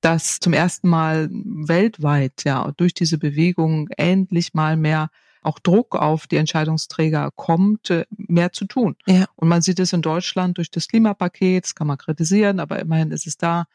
dass 0.00 0.40
zum 0.40 0.52
ersten 0.52 0.88
Mal 0.88 1.28
weltweit 1.30 2.44
ja 2.44 2.72
durch 2.76 2.94
diese 2.94 3.18
Bewegung 3.18 3.88
endlich 3.96 4.54
mal 4.54 4.76
mehr 4.76 5.10
auch 5.42 5.58
Druck 5.58 5.96
auf 5.96 6.26
die 6.26 6.36
Entscheidungsträger 6.36 7.30
kommt, 7.34 7.90
äh, 7.90 8.06
mehr 8.10 8.52
zu 8.52 8.64
tun. 8.64 8.96
Ja. 9.06 9.26
Und 9.36 9.48
man 9.48 9.62
sieht 9.62 9.80
es 9.80 9.92
in 9.92 10.02
Deutschland 10.02 10.58
durch 10.58 10.70
das 10.70 10.88
Klimapaket, 10.88 11.64
das 11.64 11.74
kann 11.74 11.86
man 11.86 11.98
kritisieren, 11.98 12.60
aber 12.60 12.78
immerhin 12.78 13.10
ist 13.10 13.26
es 13.26 13.36
da 13.36 13.66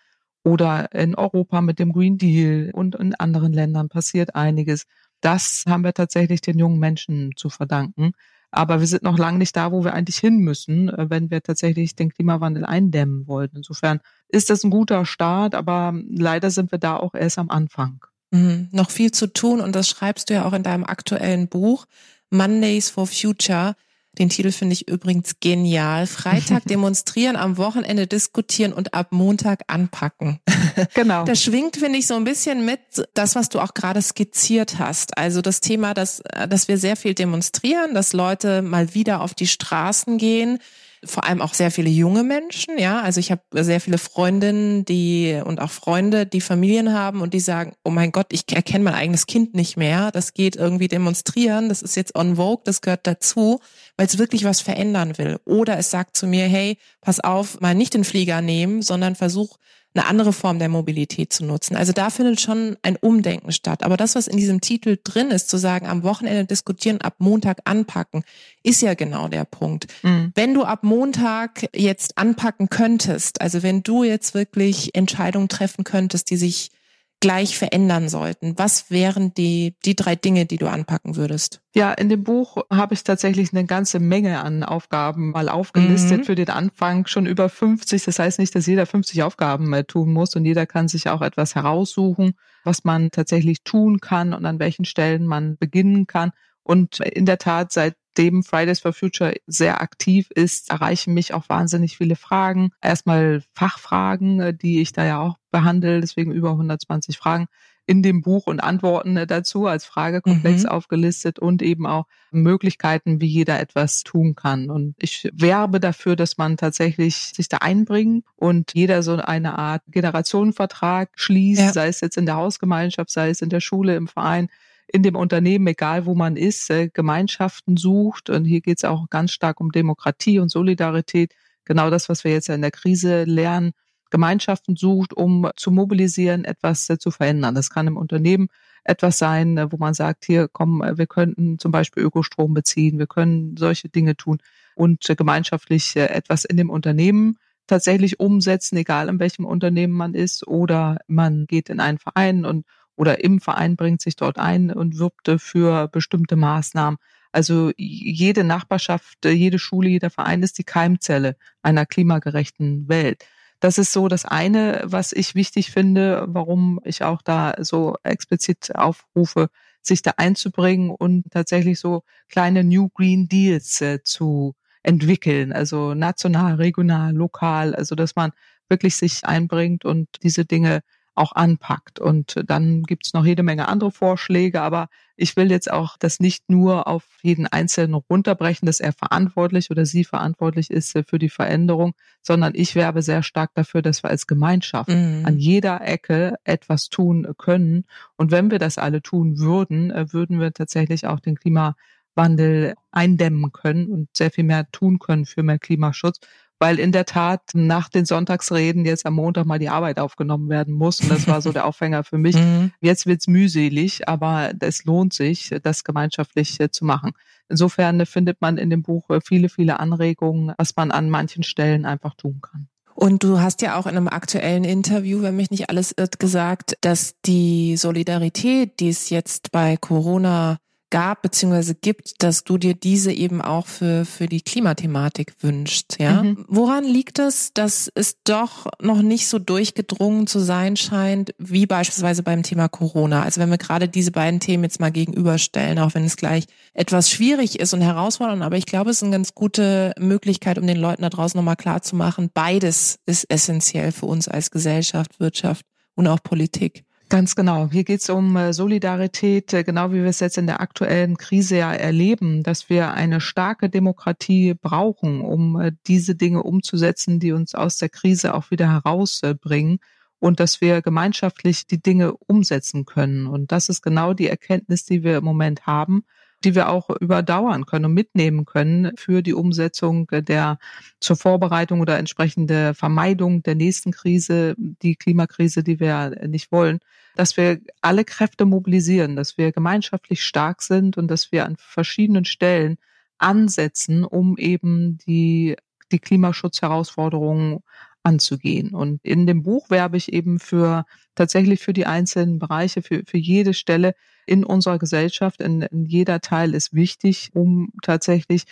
oder 0.47 0.93
in 0.93 1.13
Europa 1.13 1.61
mit 1.61 1.77
dem 1.77 1.91
Green 1.91 2.17
Deal 2.17 2.71
und 2.73 2.95
in 2.95 3.13
anderen 3.15 3.51
Ländern 3.51 3.89
passiert 3.89 4.33
einiges. 4.35 4.85
Das 5.19 5.65
haben 5.67 5.83
wir 5.83 5.93
tatsächlich 5.93 6.39
den 6.39 6.57
jungen 6.57 6.79
Menschen 6.79 7.31
zu 7.35 7.49
verdanken. 7.49 8.13
Aber 8.49 8.79
wir 8.79 8.87
sind 8.87 9.03
noch 9.03 9.17
lange 9.17 9.39
nicht 9.39 9.57
da, 9.57 9.73
wo 9.73 9.83
wir 9.83 9.93
eigentlich 9.93 10.19
hin 10.19 10.37
müssen, 10.37 10.87
äh, 10.87 11.09
wenn 11.09 11.29
wir 11.29 11.43
tatsächlich 11.43 11.95
den 11.95 12.13
Klimawandel 12.13 12.65
eindämmen 12.65 13.27
wollen. 13.27 13.49
Insofern 13.55 13.99
ist 14.29 14.49
das 14.49 14.63
ein 14.63 14.71
guter 14.71 15.05
Start, 15.05 15.53
aber 15.53 15.93
leider 16.09 16.49
sind 16.49 16.71
wir 16.71 16.79
da 16.79 16.95
auch 16.95 17.13
erst 17.13 17.39
am 17.39 17.49
Anfang. 17.49 18.05
Mhm. 18.31 18.69
Noch 18.71 18.89
viel 18.89 19.11
zu 19.11 19.27
tun 19.27 19.59
und 19.59 19.75
das 19.75 19.89
schreibst 19.89 20.29
du 20.29 20.35
ja 20.35 20.45
auch 20.45 20.53
in 20.53 20.63
deinem 20.63 20.85
aktuellen 20.85 21.49
Buch 21.49 21.87
Mondays 22.29 22.89
for 22.89 23.05
Future. 23.05 23.75
Den 24.19 24.29
Titel 24.29 24.51
finde 24.51 24.73
ich 24.73 24.87
übrigens 24.87 25.35
genial. 25.39 26.07
Freitag 26.07 26.63
demonstrieren, 26.69 27.35
am 27.35 27.57
Wochenende 27.57 28.07
diskutieren 28.07 28.73
und 28.73 28.93
ab 28.93 29.07
Montag 29.11 29.63
anpacken. 29.67 30.39
Genau. 30.93 31.25
Das 31.25 31.41
schwingt, 31.41 31.77
finde 31.77 31.97
ich, 31.97 32.05
so 32.05 32.13
ein 32.13 32.23
bisschen 32.23 32.63
mit 32.63 32.79
das, 33.15 33.33
was 33.33 33.49
du 33.49 33.59
auch 33.59 33.73
gerade 33.73 33.99
skizziert 33.99 34.77
hast. 34.77 35.17
Also 35.17 35.41
das 35.41 35.59
Thema, 35.59 35.95
dass, 35.95 36.21
dass 36.49 36.67
wir 36.67 36.77
sehr 36.77 36.95
viel 36.95 37.15
demonstrieren, 37.15 37.95
dass 37.95 38.13
Leute 38.13 38.61
mal 38.61 38.93
wieder 38.93 39.21
auf 39.21 39.33
die 39.33 39.47
Straßen 39.47 40.19
gehen 40.19 40.59
vor 41.05 41.25
allem 41.25 41.41
auch 41.41 41.53
sehr 41.53 41.71
viele 41.71 41.89
junge 41.89 42.23
Menschen, 42.23 42.77
ja. 42.77 43.01
Also 43.01 43.19
ich 43.19 43.31
habe 43.31 43.41
sehr 43.51 43.79
viele 43.79 43.97
Freundinnen, 43.97 44.85
die 44.85 45.39
und 45.43 45.61
auch 45.61 45.69
Freunde, 45.69 46.25
die 46.25 46.41
Familien 46.41 46.93
haben 46.93 47.21
und 47.21 47.33
die 47.33 47.39
sagen, 47.39 47.73
oh 47.83 47.89
mein 47.89 48.11
Gott, 48.11 48.27
ich 48.31 48.43
erkenne 48.51 48.83
mein 48.83 48.95
eigenes 48.95 49.27
Kind 49.27 49.53
nicht 49.53 49.77
mehr. 49.77 50.11
Das 50.11 50.33
geht 50.33 50.55
irgendwie 50.55 50.87
demonstrieren, 50.87 51.69
das 51.69 51.81
ist 51.81 51.95
jetzt 51.95 52.15
on 52.15 52.37
vogue, 52.37 52.63
das 52.65 52.81
gehört 52.81 53.05
dazu, 53.05 53.59
weil 53.95 54.07
es 54.07 54.17
wirklich 54.17 54.43
was 54.43 54.61
verändern 54.61 55.17
will. 55.17 55.37
Oder 55.45 55.77
es 55.77 55.89
sagt 55.89 56.17
zu 56.17 56.27
mir, 56.27 56.45
hey, 56.45 56.77
pass 57.01 57.19
auf, 57.19 57.59
mal 57.61 57.75
nicht 57.75 57.93
den 57.93 58.03
Flieger 58.03 58.41
nehmen, 58.41 58.81
sondern 58.81 59.15
versuch 59.15 59.57
eine 59.97 60.07
andere 60.07 60.33
Form 60.33 60.59
der 60.59 60.69
Mobilität 60.69 61.33
zu 61.33 61.45
nutzen. 61.45 61.75
Also 61.75 61.91
da 61.91 62.09
findet 62.09 62.39
schon 62.39 62.77
ein 62.83 62.95
Umdenken 62.97 63.51
statt. 63.51 63.83
Aber 63.83 63.97
das, 63.97 64.15
was 64.15 64.27
in 64.27 64.37
diesem 64.37 64.61
Titel 64.61 64.97
drin 65.03 65.31
ist, 65.31 65.49
zu 65.49 65.57
sagen, 65.57 65.87
am 65.87 66.03
Wochenende 66.03 66.45
diskutieren, 66.45 67.01
ab 67.01 67.15
Montag 67.19 67.59
anpacken, 67.65 68.23
ist 68.63 68.81
ja 68.81 68.93
genau 68.93 69.27
der 69.27 69.45
Punkt. 69.45 69.87
Mhm. 70.03 70.31
Wenn 70.35 70.53
du 70.53 70.63
ab 70.63 70.83
Montag 70.83 71.69
jetzt 71.75 72.17
anpacken 72.17 72.69
könntest, 72.69 73.41
also 73.41 73.63
wenn 73.63 73.83
du 73.83 74.03
jetzt 74.03 74.33
wirklich 74.33 74.93
Entscheidungen 74.95 75.49
treffen 75.49 75.83
könntest, 75.83 76.29
die 76.29 76.37
sich 76.37 76.71
gleich 77.19 77.57
verändern 77.57 78.09
sollten? 78.09 78.53
Was 78.57 78.91
wären 78.91 79.33
die, 79.33 79.75
die 79.85 79.95
drei 79.95 80.15
Dinge, 80.15 80.45
die 80.45 80.57
du 80.57 80.67
anpacken 80.67 81.15
würdest? 81.15 81.61
Ja, 81.73 81.91
in 81.93 82.09
dem 82.09 82.23
Buch 82.23 82.57
habe 82.71 82.93
ich 82.93 83.03
tatsächlich 83.03 83.53
eine 83.53 83.65
ganze 83.65 83.99
Menge 83.99 84.41
an 84.41 84.63
Aufgaben 84.63 85.31
mal 85.31 85.49
aufgelistet 85.49 86.19
mhm. 86.19 86.23
für 86.23 86.35
den 86.35 86.49
Anfang, 86.49 87.07
schon 87.07 87.25
über 87.25 87.49
50. 87.49 88.03
Das 88.03 88.19
heißt 88.19 88.39
nicht, 88.39 88.53
dass 88.55 88.67
jeder 88.67 88.85
50 88.85 89.23
Aufgaben 89.23 89.73
tun 89.87 90.13
muss 90.13 90.35
und 90.35 90.45
jeder 90.45 90.65
kann 90.65 90.87
sich 90.87 91.09
auch 91.09 91.21
etwas 91.21 91.55
heraussuchen, 91.55 92.33
was 92.63 92.83
man 92.83 93.11
tatsächlich 93.11 93.63
tun 93.63 93.99
kann 93.99 94.33
und 94.33 94.45
an 94.45 94.59
welchen 94.59 94.85
Stellen 94.85 95.25
man 95.25 95.57
beginnen 95.57 96.07
kann. 96.07 96.31
Und 96.63 96.99
in 96.99 97.25
der 97.25 97.37
Tat, 97.37 97.71
seitdem 98.17 98.43
Fridays 98.43 98.79
for 98.79 98.93
Future 98.93 99.35
sehr 99.45 99.81
aktiv 99.81 100.29
ist, 100.31 100.71
erreichen 100.71 101.13
mich 101.13 101.33
auch 101.33 101.49
wahnsinnig 101.49 101.97
viele 101.97 102.15
Fragen. 102.15 102.71
Erstmal 102.81 103.43
Fachfragen, 103.53 104.57
die 104.57 104.81
ich 104.81 104.91
da 104.91 105.05
ja 105.05 105.19
auch 105.19 105.37
behandle, 105.51 106.01
deswegen 106.01 106.31
über 106.31 106.51
120 106.51 107.17
Fragen 107.17 107.47
in 107.89 108.03
dem 108.03 108.21
Buch 108.21 108.47
und 108.47 108.59
Antworten 108.59 109.15
dazu 109.27 109.65
als 109.65 109.85
Fragekomplex 109.85 110.63
mhm. 110.63 110.69
aufgelistet 110.69 111.39
und 111.39 111.61
eben 111.61 111.85
auch 111.85 112.05
Möglichkeiten, 112.31 113.21
wie 113.21 113.27
jeder 113.27 113.61
etwas 113.61 114.03
tun 114.03 114.35
kann. 114.35 114.69
Und 114.69 114.95
ich 114.99 115.29
werbe 115.31 115.79
dafür, 115.79 116.17
dass 116.17 116.37
man 116.37 116.57
tatsächlich 116.57 117.31
sich 117.33 117.47
da 117.47 117.57
einbringt 117.57 118.25
und 118.35 118.73
jeder 118.73 119.03
so 119.03 119.15
eine 119.15 119.57
Art 119.57 119.83
Generationenvertrag 119.87 121.11
schließt, 121.15 121.61
ja. 121.61 121.71
sei 121.71 121.87
es 121.87 122.01
jetzt 122.01 122.17
in 122.17 122.25
der 122.25 122.35
Hausgemeinschaft, 122.35 123.09
sei 123.09 123.29
es 123.29 123.41
in 123.41 123.49
der 123.49 123.61
Schule, 123.61 123.95
im 123.95 124.09
Verein, 124.09 124.49
in 124.87 125.03
dem 125.03 125.15
Unternehmen, 125.15 125.67
egal 125.67 126.05
wo 126.05 126.15
man 126.15 126.35
ist, 126.35 126.69
äh, 126.69 126.89
Gemeinschaften 126.89 127.77
sucht. 127.77 128.29
Und 128.29 128.45
hier 128.45 128.61
geht 128.61 128.77
es 128.77 128.85
auch 128.85 129.09
ganz 129.09 129.31
stark 129.31 129.59
um 129.59 129.71
Demokratie 129.71 130.39
und 130.39 130.49
Solidarität. 130.49 131.33
Genau 131.65 131.89
das, 131.89 132.09
was 132.09 132.23
wir 132.23 132.31
jetzt 132.31 132.49
in 132.49 132.61
der 132.61 132.71
Krise 132.71 133.25
lernen. 133.25 133.73
Gemeinschaften 134.09 134.75
sucht, 134.75 135.13
um 135.13 135.49
zu 135.57 135.71
mobilisieren, 135.71 136.45
etwas 136.45 136.89
äh, 136.89 136.97
zu 136.97 137.11
verändern. 137.11 137.55
Das 137.55 137.69
kann 137.69 137.87
im 137.87 137.97
Unternehmen 137.97 138.47
etwas 138.83 139.17
sein, 139.17 139.57
äh, 139.57 139.71
wo 139.71 139.77
man 139.77 139.93
sagt, 139.93 140.25
hier 140.25 140.47
komm, 140.47 140.81
äh, 140.81 140.97
wir 140.97 141.07
könnten 141.07 141.59
zum 141.59 141.71
Beispiel 141.71 142.03
Ökostrom 142.03 142.53
beziehen, 142.53 142.99
wir 142.99 143.07
können 143.07 143.57
solche 143.57 143.89
Dinge 143.89 144.15
tun 144.15 144.37
und 144.75 145.03
gemeinschaftlich 145.17 145.95
etwas 145.95 146.45
in 146.45 146.55
dem 146.55 146.69
Unternehmen 146.69 147.37
tatsächlich 147.65 148.19
umsetzen, 148.19 148.77
egal 148.77 149.09
in 149.09 149.19
welchem 149.19 149.43
Unternehmen 149.43 149.93
man 149.93 150.13
ist, 150.13 150.47
oder 150.47 150.99
man 151.07 151.45
geht 151.47 151.69
in 151.69 151.79
einen 151.79 151.97
Verein 151.97 152.45
und 152.45 152.65
oder 152.97 153.23
im 153.23 153.39
Verein 153.39 153.77
bringt 153.77 154.01
sich 154.01 154.15
dort 154.17 154.37
ein 154.37 154.71
und 154.71 154.97
wirbt 154.99 155.29
für 155.39 155.87
bestimmte 155.87 156.35
Maßnahmen. 156.35 156.97
Also 157.31 157.71
jede 157.77 158.43
Nachbarschaft, 158.43 159.25
jede 159.25 159.59
Schule, 159.59 159.89
jeder 159.89 160.09
Verein 160.09 160.43
ist 160.43 160.57
die 160.57 160.63
Keimzelle 160.63 161.35
einer 161.61 161.85
klimagerechten 161.85 162.89
Welt. 162.89 163.23
Das 163.59 163.77
ist 163.77 163.91
so 163.93 164.07
das 164.07 164.25
eine, 164.25 164.81
was 164.85 165.13
ich 165.13 165.35
wichtig 165.35 165.71
finde, 165.71 166.25
warum 166.27 166.79
ich 166.83 167.03
auch 167.03 167.21
da 167.21 167.55
so 167.59 167.95
explizit 168.03 168.75
aufrufe, 168.75 169.49
sich 169.81 170.01
da 170.01 170.13
einzubringen 170.17 170.91
und 170.91 171.25
tatsächlich 171.31 171.79
so 171.79 172.03
kleine 172.29 172.63
New 172.63 172.89
Green 172.89 173.27
Deals 173.27 173.81
äh, 173.81 174.03
zu 174.03 174.53
entwickeln, 174.83 175.53
also 175.53 175.93
national, 175.93 176.55
regional, 176.55 177.13
lokal, 177.13 177.75
also 177.75 177.95
dass 177.95 178.15
man 178.15 178.31
wirklich 178.69 178.95
sich 178.95 179.25
einbringt 179.25 179.85
und 179.85 180.07
diese 180.23 180.45
Dinge 180.45 180.81
auch 181.17 181.33
anpackt. 181.33 181.99
Und 181.99 182.35
dann 182.45 182.83
gibt's 182.83 183.13
noch 183.13 183.25
jede 183.25 183.43
Menge 183.43 183.67
andere 183.67 183.91
Vorschläge, 183.91 184.61
aber 184.61 184.89
ich 185.15 185.35
will 185.35 185.49
jetzt 185.49 185.71
auch 185.71 185.97
das 185.97 186.19
nicht 186.19 186.49
nur 186.49 186.87
auf 186.87 187.03
jeden 187.23 187.47
Einzelnen 187.47 187.95
runterbrechen, 187.95 188.67
dass 188.67 188.79
er 188.79 188.93
verantwortlich 188.93 189.71
oder 189.71 189.85
sie 189.85 190.03
verantwortlich 190.03 190.69
ist 190.69 190.97
für 191.07 191.17
die 191.17 191.29
Veränderung, 191.29 191.93
sondern 192.21 192.53
ich 192.55 192.75
werbe 192.75 193.01
sehr 193.01 193.23
stark 193.23 193.51
dafür, 193.55 193.81
dass 193.81 194.03
wir 194.03 194.11
als 194.11 194.27
Gemeinschaft 194.27 194.89
mhm. 194.89 195.23
an 195.25 195.37
jeder 195.37 195.81
Ecke 195.81 196.35
etwas 196.43 196.89
tun 196.89 197.33
können. 197.37 197.85
Und 198.15 198.31
wenn 198.31 198.51
wir 198.51 198.59
das 198.59 198.77
alle 198.77 199.01
tun 199.01 199.39
würden, 199.39 199.89
äh, 199.91 200.13
würden 200.13 200.39
wir 200.39 200.53
tatsächlich 200.53 201.07
auch 201.07 201.19
den 201.19 201.35
Klimawandel 201.35 202.75
eindämmen 202.91 203.51
können 203.51 203.87
und 203.87 204.09
sehr 204.15 204.29
viel 204.29 204.43
mehr 204.43 204.69
tun 204.71 204.99
können 204.99 205.25
für 205.25 205.41
mehr 205.41 205.59
Klimaschutz 205.59 206.19
weil 206.59 206.79
in 206.79 206.91
der 206.91 207.05
Tat 207.05 207.41
nach 207.53 207.89
den 207.89 208.05
Sonntagsreden 208.05 208.85
jetzt 208.85 209.05
am 209.05 209.15
Montag 209.15 209.45
mal 209.45 209.59
die 209.59 209.69
Arbeit 209.69 209.99
aufgenommen 209.99 210.49
werden 210.49 210.73
muss. 210.73 210.99
Und 211.01 211.11
das 211.11 211.27
war 211.27 211.41
so 211.41 211.51
der 211.51 211.65
Aufhänger 211.65 212.03
für 212.03 212.17
mich. 212.17 212.35
Mhm. 212.47 212.71
Jetzt 212.81 213.07
wird's 213.07 213.27
mühselig, 213.27 214.07
aber 214.07 214.51
es 214.59 214.85
lohnt 214.85 215.11
sich, 215.11 215.53
das 215.63 215.83
gemeinschaftlich 215.83 216.59
äh, 216.59 216.69
zu 216.69 216.85
machen. 216.85 217.11
Insofern 217.49 218.05
findet 218.05 218.41
man 218.41 218.57
in 218.57 218.69
dem 218.69 218.83
Buch 218.83 219.09
äh, 219.09 219.21
viele, 219.21 219.49
viele 219.49 219.79
Anregungen, 219.79 220.53
was 220.57 220.75
man 220.75 220.91
an 220.91 221.09
manchen 221.09 221.43
Stellen 221.43 221.85
einfach 221.85 222.13
tun 222.13 222.39
kann. 222.41 222.67
Und 222.93 223.23
du 223.23 223.39
hast 223.39 223.61
ja 223.61 223.77
auch 223.77 223.85
in 223.85 223.95
einem 223.95 224.07
aktuellen 224.07 224.63
Interview, 224.63 225.21
wenn 225.21 225.35
mich 225.35 225.51
nicht 225.51 225.69
alles 225.69 225.93
irrt, 225.95 226.19
gesagt, 226.19 226.77
dass 226.81 227.15
die 227.25 227.77
Solidarität, 227.77 228.79
die 228.79 228.89
es 228.89 229.09
jetzt 229.09 229.51
bei 229.51 229.77
Corona 229.77 230.57
gab 230.89 231.21
beziehungsweise 231.21 231.75
gibt, 231.75 232.23
dass 232.23 232.43
du 232.43 232.57
dir 232.57 232.73
diese 232.73 233.11
eben 233.11 233.41
auch 233.41 233.67
für, 233.67 234.05
für 234.05 234.27
die 234.27 234.41
Klimathematik 234.41 235.33
wünschst. 235.41 235.97
Ja? 235.99 236.23
Mhm. 236.23 236.45
Woran 236.47 236.83
liegt 236.83 237.19
es, 237.19 237.53
dass 237.53 237.91
es 237.93 238.17
doch 238.23 238.67
noch 238.81 239.01
nicht 239.01 239.27
so 239.27 239.39
durchgedrungen 239.39 240.27
zu 240.27 240.39
sein 240.39 240.77
scheint, 240.77 241.33
wie 241.37 241.65
beispielsweise 241.65 242.23
beim 242.23 242.43
Thema 242.43 242.69
Corona? 242.69 243.23
Also 243.23 243.41
wenn 243.41 243.49
wir 243.49 243.57
gerade 243.57 243.89
diese 243.89 244.11
beiden 244.11 244.39
Themen 244.39 244.63
jetzt 244.63 244.79
mal 244.79 244.91
gegenüberstellen, 244.91 245.79
auch 245.79 245.93
wenn 245.93 246.05
es 246.05 246.17
gleich 246.17 246.45
etwas 246.73 247.09
schwierig 247.09 247.59
ist 247.59 247.73
und 247.73 247.81
herausfordernd, 247.81 248.43
aber 248.43 248.57
ich 248.57 248.65
glaube, 248.65 248.89
es 248.91 248.97
ist 248.97 249.03
eine 249.03 249.11
ganz 249.11 249.35
gute 249.35 249.93
Möglichkeit, 249.99 250.57
um 250.57 250.67
den 250.67 250.77
Leuten 250.77 251.01
da 251.01 251.09
draußen 251.09 251.37
nochmal 251.37 251.55
klar 251.55 251.81
zu 251.81 251.95
machen, 251.95 252.29
beides 252.33 252.99
ist 253.05 253.25
essentiell 253.29 253.91
für 253.91 254.05
uns 254.05 254.27
als 254.27 254.51
Gesellschaft, 254.51 255.19
Wirtschaft 255.19 255.65
und 255.95 256.07
auch 256.07 256.21
Politik. 256.23 256.86
Ganz 257.09 257.35
genau. 257.35 257.69
Hier 257.71 257.85
geht 257.85 258.01
es 258.01 258.09
um 258.09 258.35
äh, 258.35 258.51
Solidarität, 258.51 259.53
äh, 259.53 259.63
genau 259.63 259.91
wie 259.91 260.01
wir 260.01 260.09
es 260.09 260.19
jetzt 260.19 260.37
in 260.37 260.45
der 260.45 260.59
aktuellen 260.59 261.15
Krise 261.15 261.57
ja 261.57 261.71
erleben, 261.73 262.43
dass 262.43 262.69
wir 262.69 262.91
eine 262.91 263.21
starke 263.21 263.69
Demokratie 263.69 264.53
brauchen, 264.53 265.21
um 265.21 265.57
äh, 265.57 265.71
diese 265.87 266.15
Dinge 266.15 266.43
umzusetzen, 266.43 267.21
die 267.21 267.31
uns 267.31 267.55
aus 267.55 267.77
der 267.77 267.87
Krise 267.87 268.33
auch 268.33 268.51
wieder 268.51 268.69
herausbringen 268.69 269.79
und 270.19 270.41
dass 270.41 270.59
wir 270.59 270.81
gemeinschaftlich 270.81 271.65
die 271.65 271.81
Dinge 271.81 272.13
umsetzen 272.13 272.83
können. 272.83 273.25
Und 273.27 273.53
das 273.53 273.69
ist 273.69 273.81
genau 273.81 274.13
die 274.13 274.27
Erkenntnis, 274.27 274.83
die 274.83 275.03
wir 275.03 275.17
im 275.17 275.23
Moment 275.23 275.65
haben 275.65 276.03
die 276.43 276.55
wir 276.55 276.69
auch 276.69 276.89
überdauern 276.89 277.65
können 277.65 277.85
und 277.85 277.93
mitnehmen 277.93 278.45
können 278.45 278.91
für 278.95 279.21
die 279.21 279.33
Umsetzung 279.33 280.07
der 280.11 280.59
zur 280.99 281.15
Vorbereitung 281.15 281.81
oder 281.81 281.97
entsprechende 281.97 282.73
Vermeidung 282.73 283.41
der 283.43 283.55
nächsten 283.55 283.91
Krise, 283.91 284.55
die 284.57 284.95
Klimakrise, 284.95 285.63
die 285.63 285.79
wir 285.79 286.27
nicht 286.27 286.51
wollen, 286.51 286.79
dass 287.15 287.37
wir 287.37 287.59
alle 287.81 288.05
Kräfte 288.05 288.45
mobilisieren, 288.45 289.15
dass 289.15 289.37
wir 289.37 289.51
gemeinschaftlich 289.51 290.23
stark 290.23 290.61
sind 290.61 290.97
und 290.97 291.07
dass 291.09 291.31
wir 291.31 291.45
an 291.45 291.55
verschiedenen 291.57 292.25
Stellen 292.25 292.77
ansetzen, 293.17 294.03
um 294.03 294.37
eben 294.37 294.99
die, 294.99 295.55
die 295.91 295.99
Klimaschutzherausforderungen 295.99 297.63
anzugehen. 298.03 298.73
Und 298.73 299.03
in 299.03 299.25
dem 299.25 299.43
Buch 299.43 299.69
werbe 299.69 299.97
ich 299.97 300.13
eben 300.13 300.39
für 300.39 300.85
tatsächlich 301.15 301.61
für 301.61 301.73
die 301.73 301.87
einzelnen 301.87 302.37
Bereiche, 302.37 302.81
für, 302.81 303.03
für 303.05 303.17
jede 303.17 303.53
Stelle 303.53 303.95
in 304.27 304.43
unserer 304.43 304.77
Gesellschaft. 304.77 305.41
In, 305.41 305.61
in 305.63 305.85
jeder 305.85 306.21
Teil 306.21 306.53
ist 306.53 306.73
wichtig, 306.73 307.31
um 307.33 307.71
tatsächlich 307.81 308.43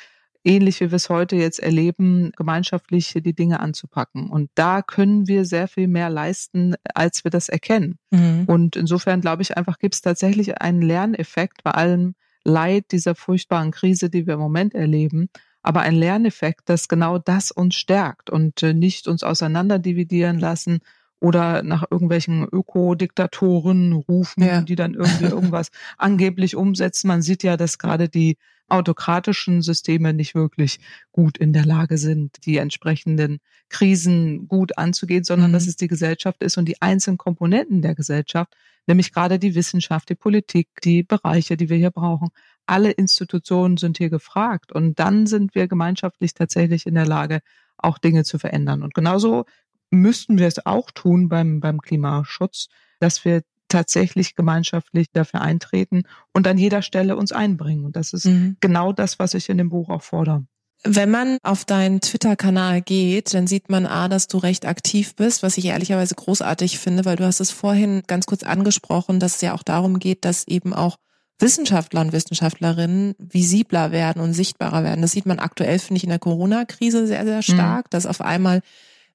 ähnlich 0.45 0.79
wie 0.79 0.91
wir 0.91 0.95
es 0.95 1.09
heute 1.09 1.35
jetzt 1.35 1.59
erleben, 1.59 2.31
gemeinschaftlich 2.37 3.13
die 3.15 3.33
Dinge 3.33 3.59
anzupacken. 3.59 4.29
Und 4.29 4.51
da 4.55 4.81
können 4.81 5.27
wir 5.27 5.43
sehr 5.43 5.67
viel 5.67 5.87
mehr 5.87 6.09
leisten, 6.09 6.75
als 6.93 7.23
wir 7.23 7.31
das 7.31 7.49
erkennen. 7.49 7.97
Mhm. 8.11 8.45
Und 8.45 8.75
insofern 8.75 9.21
glaube 9.21 9.41
ich 9.41 9.57
einfach, 9.57 9.79
gibt 9.79 9.95
es 9.95 10.01
tatsächlich 10.01 10.61
einen 10.61 10.81
Lerneffekt 10.81 11.63
bei 11.63 11.71
allem 11.71 12.13
Leid 12.43 12.91
dieser 12.91 13.15
furchtbaren 13.15 13.71
Krise, 13.71 14.09
die 14.11 14.27
wir 14.27 14.35
im 14.35 14.39
Moment 14.39 14.75
erleben, 14.75 15.29
aber 15.63 15.81
ein 15.81 15.95
Lerneffekt, 15.95 16.69
dass 16.69 16.87
genau 16.87 17.17
das 17.17 17.49
uns 17.49 17.73
stärkt 17.73 18.29
und 18.29 18.61
äh, 18.61 18.75
nicht 18.75 19.07
uns 19.07 19.23
auseinanderdividieren 19.23 20.37
lassen 20.37 20.79
oder 21.19 21.63
nach 21.63 21.83
irgendwelchen 21.89 22.43
Ökodiktatoren 22.43 23.93
rufen, 23.93 24.43
ja. 24.43 24.61
die 24.61 24.75
dann 24.75 24.93
irgendwie 24.93 25.25
irgendwas 25.25 25.69
angeblich 25.97 26.55
umsetzen. 26.55 27.07
Man 27.07 27.21
sieht 27.21 27.43
ja, 27.43 27.57
dass 27.57 27.77
gerade 27.77 28.09
die 28.09 28.37
autokratischen 28.67 29.61
Systeme 29.61 30.13
nicht 30.13 30.35
wirklich 30.35 30.79
gut 31.11 31.37
in 31.37 31.53
der 31.53 31.65
Lage 31.65 31.97
sind, 31.97 32.45
die 32.45 32.57
entsprechenden 32.57 33.39
Krisen 33.69 34.47
gut 34.47 34.77
anzugehen, 34.77 35.23
sondern 35.23 35.51
mhm. 35.51 35.53
dass 35.53 35.67
es 35.67 35.75
die 35.75 35.87
Gesellschaft 35.87 36.41
ist 36.43 36.57
und 36.57 36.65
die 36.65 36.81
einzelnen 36.81 37.17
Komponenten 37.17 37.81
der 37.81 37.95
Gesellschaft, 37.95 38.55
nämlich 38.87 39.13
gerade 39.13 39.39
die 39.39 39.55
Wissenschaft, 39.55 40.09
die 40.09 40.15
Politik, 40.15 40.69
die 40.83 41.03
Bereiche, 41.03 41.57
die 41.57 41.69
wir 41.69 41.77
hier 41.77 41.91
brauchen. 41.91 42.29
Alle 42.65 42.91
Institutionen 42.91 43.77
sind 43.77 43.97
hier 43.97 44.09
gefragt 44.09 44.71
und 44.71 44.99
dann 44.99 45.27
sind 45.27 45.53
wir 45.53 45.67
gemeinschaftlich 45.67 46.33
tatsächlich 46.33 46.87
in 46.87 46.95
der 46.95 47.05
Lage, 47.05 47.41
auch 47.77 47.97
Dinge 47.99 48.23
zu 48.23 48.39
verändern. 48.39 48.81
Und 48.81 48.93
genauso 48.93 49.45
müssten 49.91 50.37
wir 50.37 50.47
es 50.47 50.65
auch 50.65 50.91
tun 50.91 51.29
beim, 51.29 51.59
beim 51.59 51.81
Klimaschutz, 51.81 52.67
dass 52.99 53.25
wir 53.25 53.43
tatsächlich 53.67 54.35
gemeinschaftlich 54.35 55.07
dafür 55.11 55.41
eintreten 55.41 56.03
und 56.33 56.47
an 56.47 56.57
jeder 56.57 56.81
Stelle 56.81 57.17
uns 57.17 57.31
einbringen. 57.31 57.85
Und 57.85 57.95
das 57.95 58.13
ist 58.13 58.25
mhm. 58.25 58.57
genau 58.59 58.93
das, 58.93 59.19
was 59.19 59.33
ich 59.33 59.49
in 59.49 59.57
dem 59.57 59.69
Buch 59.69 59.89
auch 59.89 60.03
fordere. 60.03 60.45
Wenn 60.87 61.09
man 61.09 61.39
auf 61.41 61.65
deinen 61.65 61.99
Twitter-Kanal 61.99 62.81
geht, 62.81 63.33
dann 63.33 63.47
sieht 63.47 63.69
man 63.69 63.87
A, 63.87 64.07
dass 64.07 64.27
du 64.27 64.37
recht 64.37 64.67
aktiv 64.67 65.15
bist, 65.15 65.41
was 65.41 65.57
ich 65.57 65.65
ehrlicherweise 65.65 66.13
großartig 66.13 66.77
finde, 66.77 67.05
weil 67.05 67.15
du 67.15 67.25
hast 67.25 67.39
es 67.39 67.49
vorhin 67.49 68.03
ganz 68.05 68.27
kurz 68.27 68.43
angesprochen, 68.43 69.19
dass 69.19 69.35
es 69.35 69.41
ja 69.41 69.53
auch 69.53 69.63
darum 69.63 69.97
geht, 69.97 70.25
dass 70.25 70.47
eben 70.47 70.73
auch 70.73 70.97
Wissenschaftler 71.39 72.01
und 72.01 72.13
Wissenschaftlerinnen 72.13 73.15
visibler 73.17 73.91
werden 73.91 74.21
und 74.21 74.33
sichtbarer 74.33 74.83
werden. 74.83 75.01
Das 75.01 75.11
sieht 75.11 75.25
man 75.25 75.39
aktuell, 75.39 75.79
finde 75.79 75.97
ich, 75.97 76.03
in 76.03 76.09
der 76.09 76.19
Corona-Krise 76.19 77.07
sehr, 77.07 77.25
sehr 77.25 77.41
stark, 77.41 77.87
mhm. 77.87 77.89
dass 77.89 78.05
auf 78.05 78.21
einmal 78.21 78.61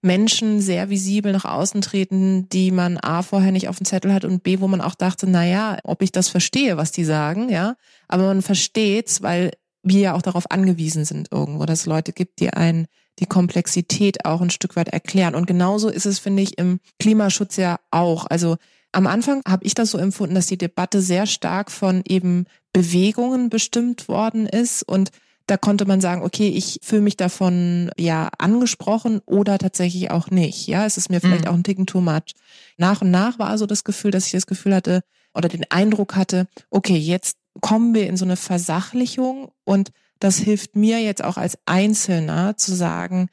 Menschen 0.02 0.60
sehr 0.60 0.88
visibel 0.88 1.32
nach 1.32 1.44
außen 1.44 1.82
treten, 1.82 2.48
die 2.48 2.70
man 2.70 2.96
A 2.98 3.22
vorher 3.22 3.52
nicht 3.52 3.68
auf 3.68 3.76
dem 3.76 3.84
Zettel 3.84 4.12
hat 4.14 4.24
und 4.24 4.42
B, 4.42 4.60
wo 4.60 4.68
man 4.68 4.80
auch 4.80 4.94
dachte, 4.94 5.28
na 5.28 5.44
ja, 5.44 5.78
ob 5.84 6.02
ich 6.02 6.12
das 6.12 6.28
verstehe, 6.28 6.76
was 6.76 6.92
die 6.92 7.04
sagen, 7.04 7.50
ja. 7.50 7.76
Aber 8.08 8.24
man 8.24 8.42
versteht's, 8.42 9.22
weil 9.22 9.52
wir 9.82 10.00
ja 10.00 10.14
auch 10.14 10.22
darauf 10.22 10.50
angewiesen 10.50 11.04
sind 11.04 11.28
irgendwo, 11.30 11.64
dass 11.66 11.80
es 11.80 11.86
Leute 11.86 12.12
gibt, 12.12 12.40
die 12.40 12.50
einen 12.50 12.86
die 13.18 13.26
Komplexität 13.26 14.24
auch 14.24 14.40
ein 14.40 14.50
Stück 14.50 14.76
weit 14.76 14.88
erklären. 14.88 15.34
Und 15.34 15.46
genauso 15.46 15.88
ist 15.88 16.06
es, 16.06 16.18
finde 16.18 16.42
ich, 16.42 16.58
im 16.58 16.80
Klimaschutz 16.98 17.56
ja 17.56 17.78
auch. 17.90 18.26
Also 18.26 18.56
am 18.92 19.06
Anfang 19.06 19.42
habe 19.46 19.64
ich 19.64 19.74
das 19.74 19.90
so 19.90 19.98
empfunden, 19.98 20.34
dass 20.34 20.46
die 20.46 20.58
Debatte 20.58 21.02
sehr 21.02 21.26
stark 21.26 21.70
von 21.70 22.02
eben 22.08 22.46
Bewegungen 22.72 23.50
bestimmt 23.50 24.08
worden 24.08 24.46
ist 24.46 24.82
und 24.82 25.10
da 25.50 25.56
konnte 25.56 25.84
man 25.84 26.00
sagen, 26.00 26.22
okay, 26.22 26.48
ich 26.48 26.78
fühle 26.80 27.02
mich 27.02 27.16
davon 27.16 27.90
ja 27.98 28.30
angesprochen 28.38 29.20
oder 29.26 29.58
tatsächlich 29.58 30.10
auch 30.12 30.30
nicht. 30.30 30.68
Ja, 30.68 30.86
es 30.86 30.96
ist 30.96 31.10
mir 31.10 31.20
vielleicht 31.20 31.44
mhm. 31.44 31.50
auch 31.50 31.54
ein 31.54 31.64
Ticken 31.64 31.86
too 31.86 32.00
much. 32.00 32.34
Nach 32.76 33.02
und 33.02 33.10
nach 33.10 33.40
war 33.40 33.58
so 33.58 33.66
das 33.66 33.82
Gefühl, 33.82 34.12
dass 34.12 34.26
ich 34.26 34.32
das 34.32 34.46
Gefühl 34.46 34.74
hatte 34.74 35.02
oder 35.34 35.48
den 35.48 35.64
Eindruck 35.68 36.14
hatte, 36.14 36.46
okay, 36.70 36.96
jetzt 36.96 37.36
kommen 37.60 37.94
wir 37.94 38.06
in 38.06 38.16
so 38.16 38.24
eine 38.24 38.36
Versachlichung 38.36 39.50
und 39.64 39.90
das 40.20 40.36
hilft 40.38 40.76
mir 40.76 41.00
jetzt 41.00 41.24
auch 41.24 41.36
als 41.36 41.58
Einzelner 41.66 42.56
zu 42.56 42.72
sagen, 42.72 43.28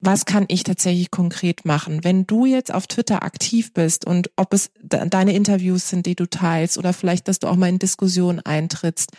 was 0.00 0.24
kann 0.24 0.46
ich 0.48 0.64
tatsächlich 0.64 1.10
konkret 1.10 1.64
machen? 1.66 2.02
Wenn 2.02 2.26
du 2.26 2.46
jetzt 2.46 2.72
auf 2.72 2.86
Twitter 2.86 3.22
aktiv 3.22 3.72
bist 3.74 4.06
und 4.06 4.30
ob 4.34 4.54
es 4.54 4.72
deine 4.82 5.34
Interviews 5.34 5.88
sind, 5.88 6.06
die 6.06 6.16
du 6.16 6.26
teilst 6.26 6.78
oder 6.78 6.92
vielleicht, 6.92 7.28
dass 7.28 7.38
du 7.38 7.46
auch 7.46 7.56
mal 7.56 7.68
in 7.68 7.78
Diskussionen 7.78 8.40
eintrittst, 8.40 9.10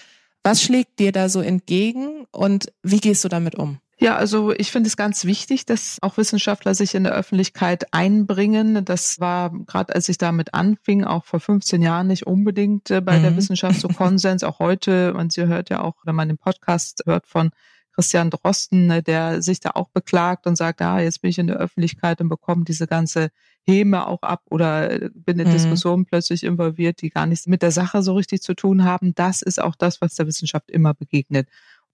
was 0.43 0.61
schlägt 0.61 0.99
dir 0.99 1.11
da 1.11 1.29
so 1.29 1.41
entgegen 1.41 2.25
und 2.31 2.71
wie 2.83 2.99
gehst 2.99 3.23
du 3.23 3.29
damit 3.29 3.55
um? 3.55 3.79
Ja, 4.01 4.15
also 4.15 4.51
ich 4.51 4.71
finde 4.71 4.87
es 4.87 4.97
ganz 4.97 5.25
wichtig, 5.25 5.67
dass 5.67 5.99
auch 6.01 6.17
Wissenschaftler 6.17 6.73
sich 6.73 6.95
in 6.95 7.03
der 7.03 7.13
Öffentlichkeit 7.13 7.93
einbringen. 7.93 8.83
Das 8.83 9.19
war 9.19 9.51
gerade, 9.67 9.93
als 9.93 10.09
ich 10.09 10.17
damit 10.17 10.55
anfing, 10.55 11.03
auch 11.03 11.23
vor 11.23 11.39
15 11.39 11.83
Jahren 11.83 12.07
nicht 12.07 12.25
unbedingt 12.25 12.89
äh, 12.89 12.99
bei 12.99 13.19
mhm. 13.19 13.21
der 13.21 13.37
Wissenschaft 13.37 13.79
so 13.79 13.89
Konsens. 13.89 14.43
auch 14.43 14.57
heute, 14.57 15.13
man 15.13 15.29
sie 15.29 15.45
hört 15.45 15.69
ja 15.69 15.81
auch, 15.81 15.93
wenn 16.03 16.15
man 16.15 16.29
den 16.29 16.39
Podcast 16.39 17.03
hört 17.05 17.27
von 17.27 17.51
Christian 17.93 18.31
Drosten, 18.31 18.87
ne, 18.87 19.03
der 19.03 19.43
sich 19.43 19.59
da 19.59 19.71
auch 19.75 19.89
beklagt 19.89 20.47
und 20.47 20.55
sagt, 20.55 20.81
ah, 20.81 20.99
jetzt 20.99 21.21
bin 21.21 21.29
ich 21.29 21.37
in 21.37 21.45
der 21.45 21.57
Öffentlichkeit 21.57 22.21
und 22.21 22.29
bekomme 22.29 22.63
diese 22.63 22.87
ganze 22.87 23.29
Häme 23.67 24.07
auch 24.07 24.21
ab 24.23 24.41
oder 24.49 24.91
äh, 24.91 25.09
bin 25.13 25.39
in 25.39 25.47
mhm. 25.47 25.53
Diskussionen 25.53 26.05
plötzlich 26.05 26.43
involviert, 26.43 27.01
die 27.01 27.09
gar 27.09 27.25
nichts 27.25 27.47
mit 27.47 27.61
der 27.61 27.71
Sache 27.71 28.01
so 28.01 28.13
richtig 28.13 28.41
zu 28.41 28.53
tun 28.53 28.83
haben. 28.83 29.13
Das 29.15 29.41
ist 29.41 29.61
auch 29.61 29.75
das, 29.75 30.01
was 30.01 30.15
der 30.15 30.27
Wissenschaft 30.27 30.71
immer 30.71 30.93
begegnet 30.93 31.47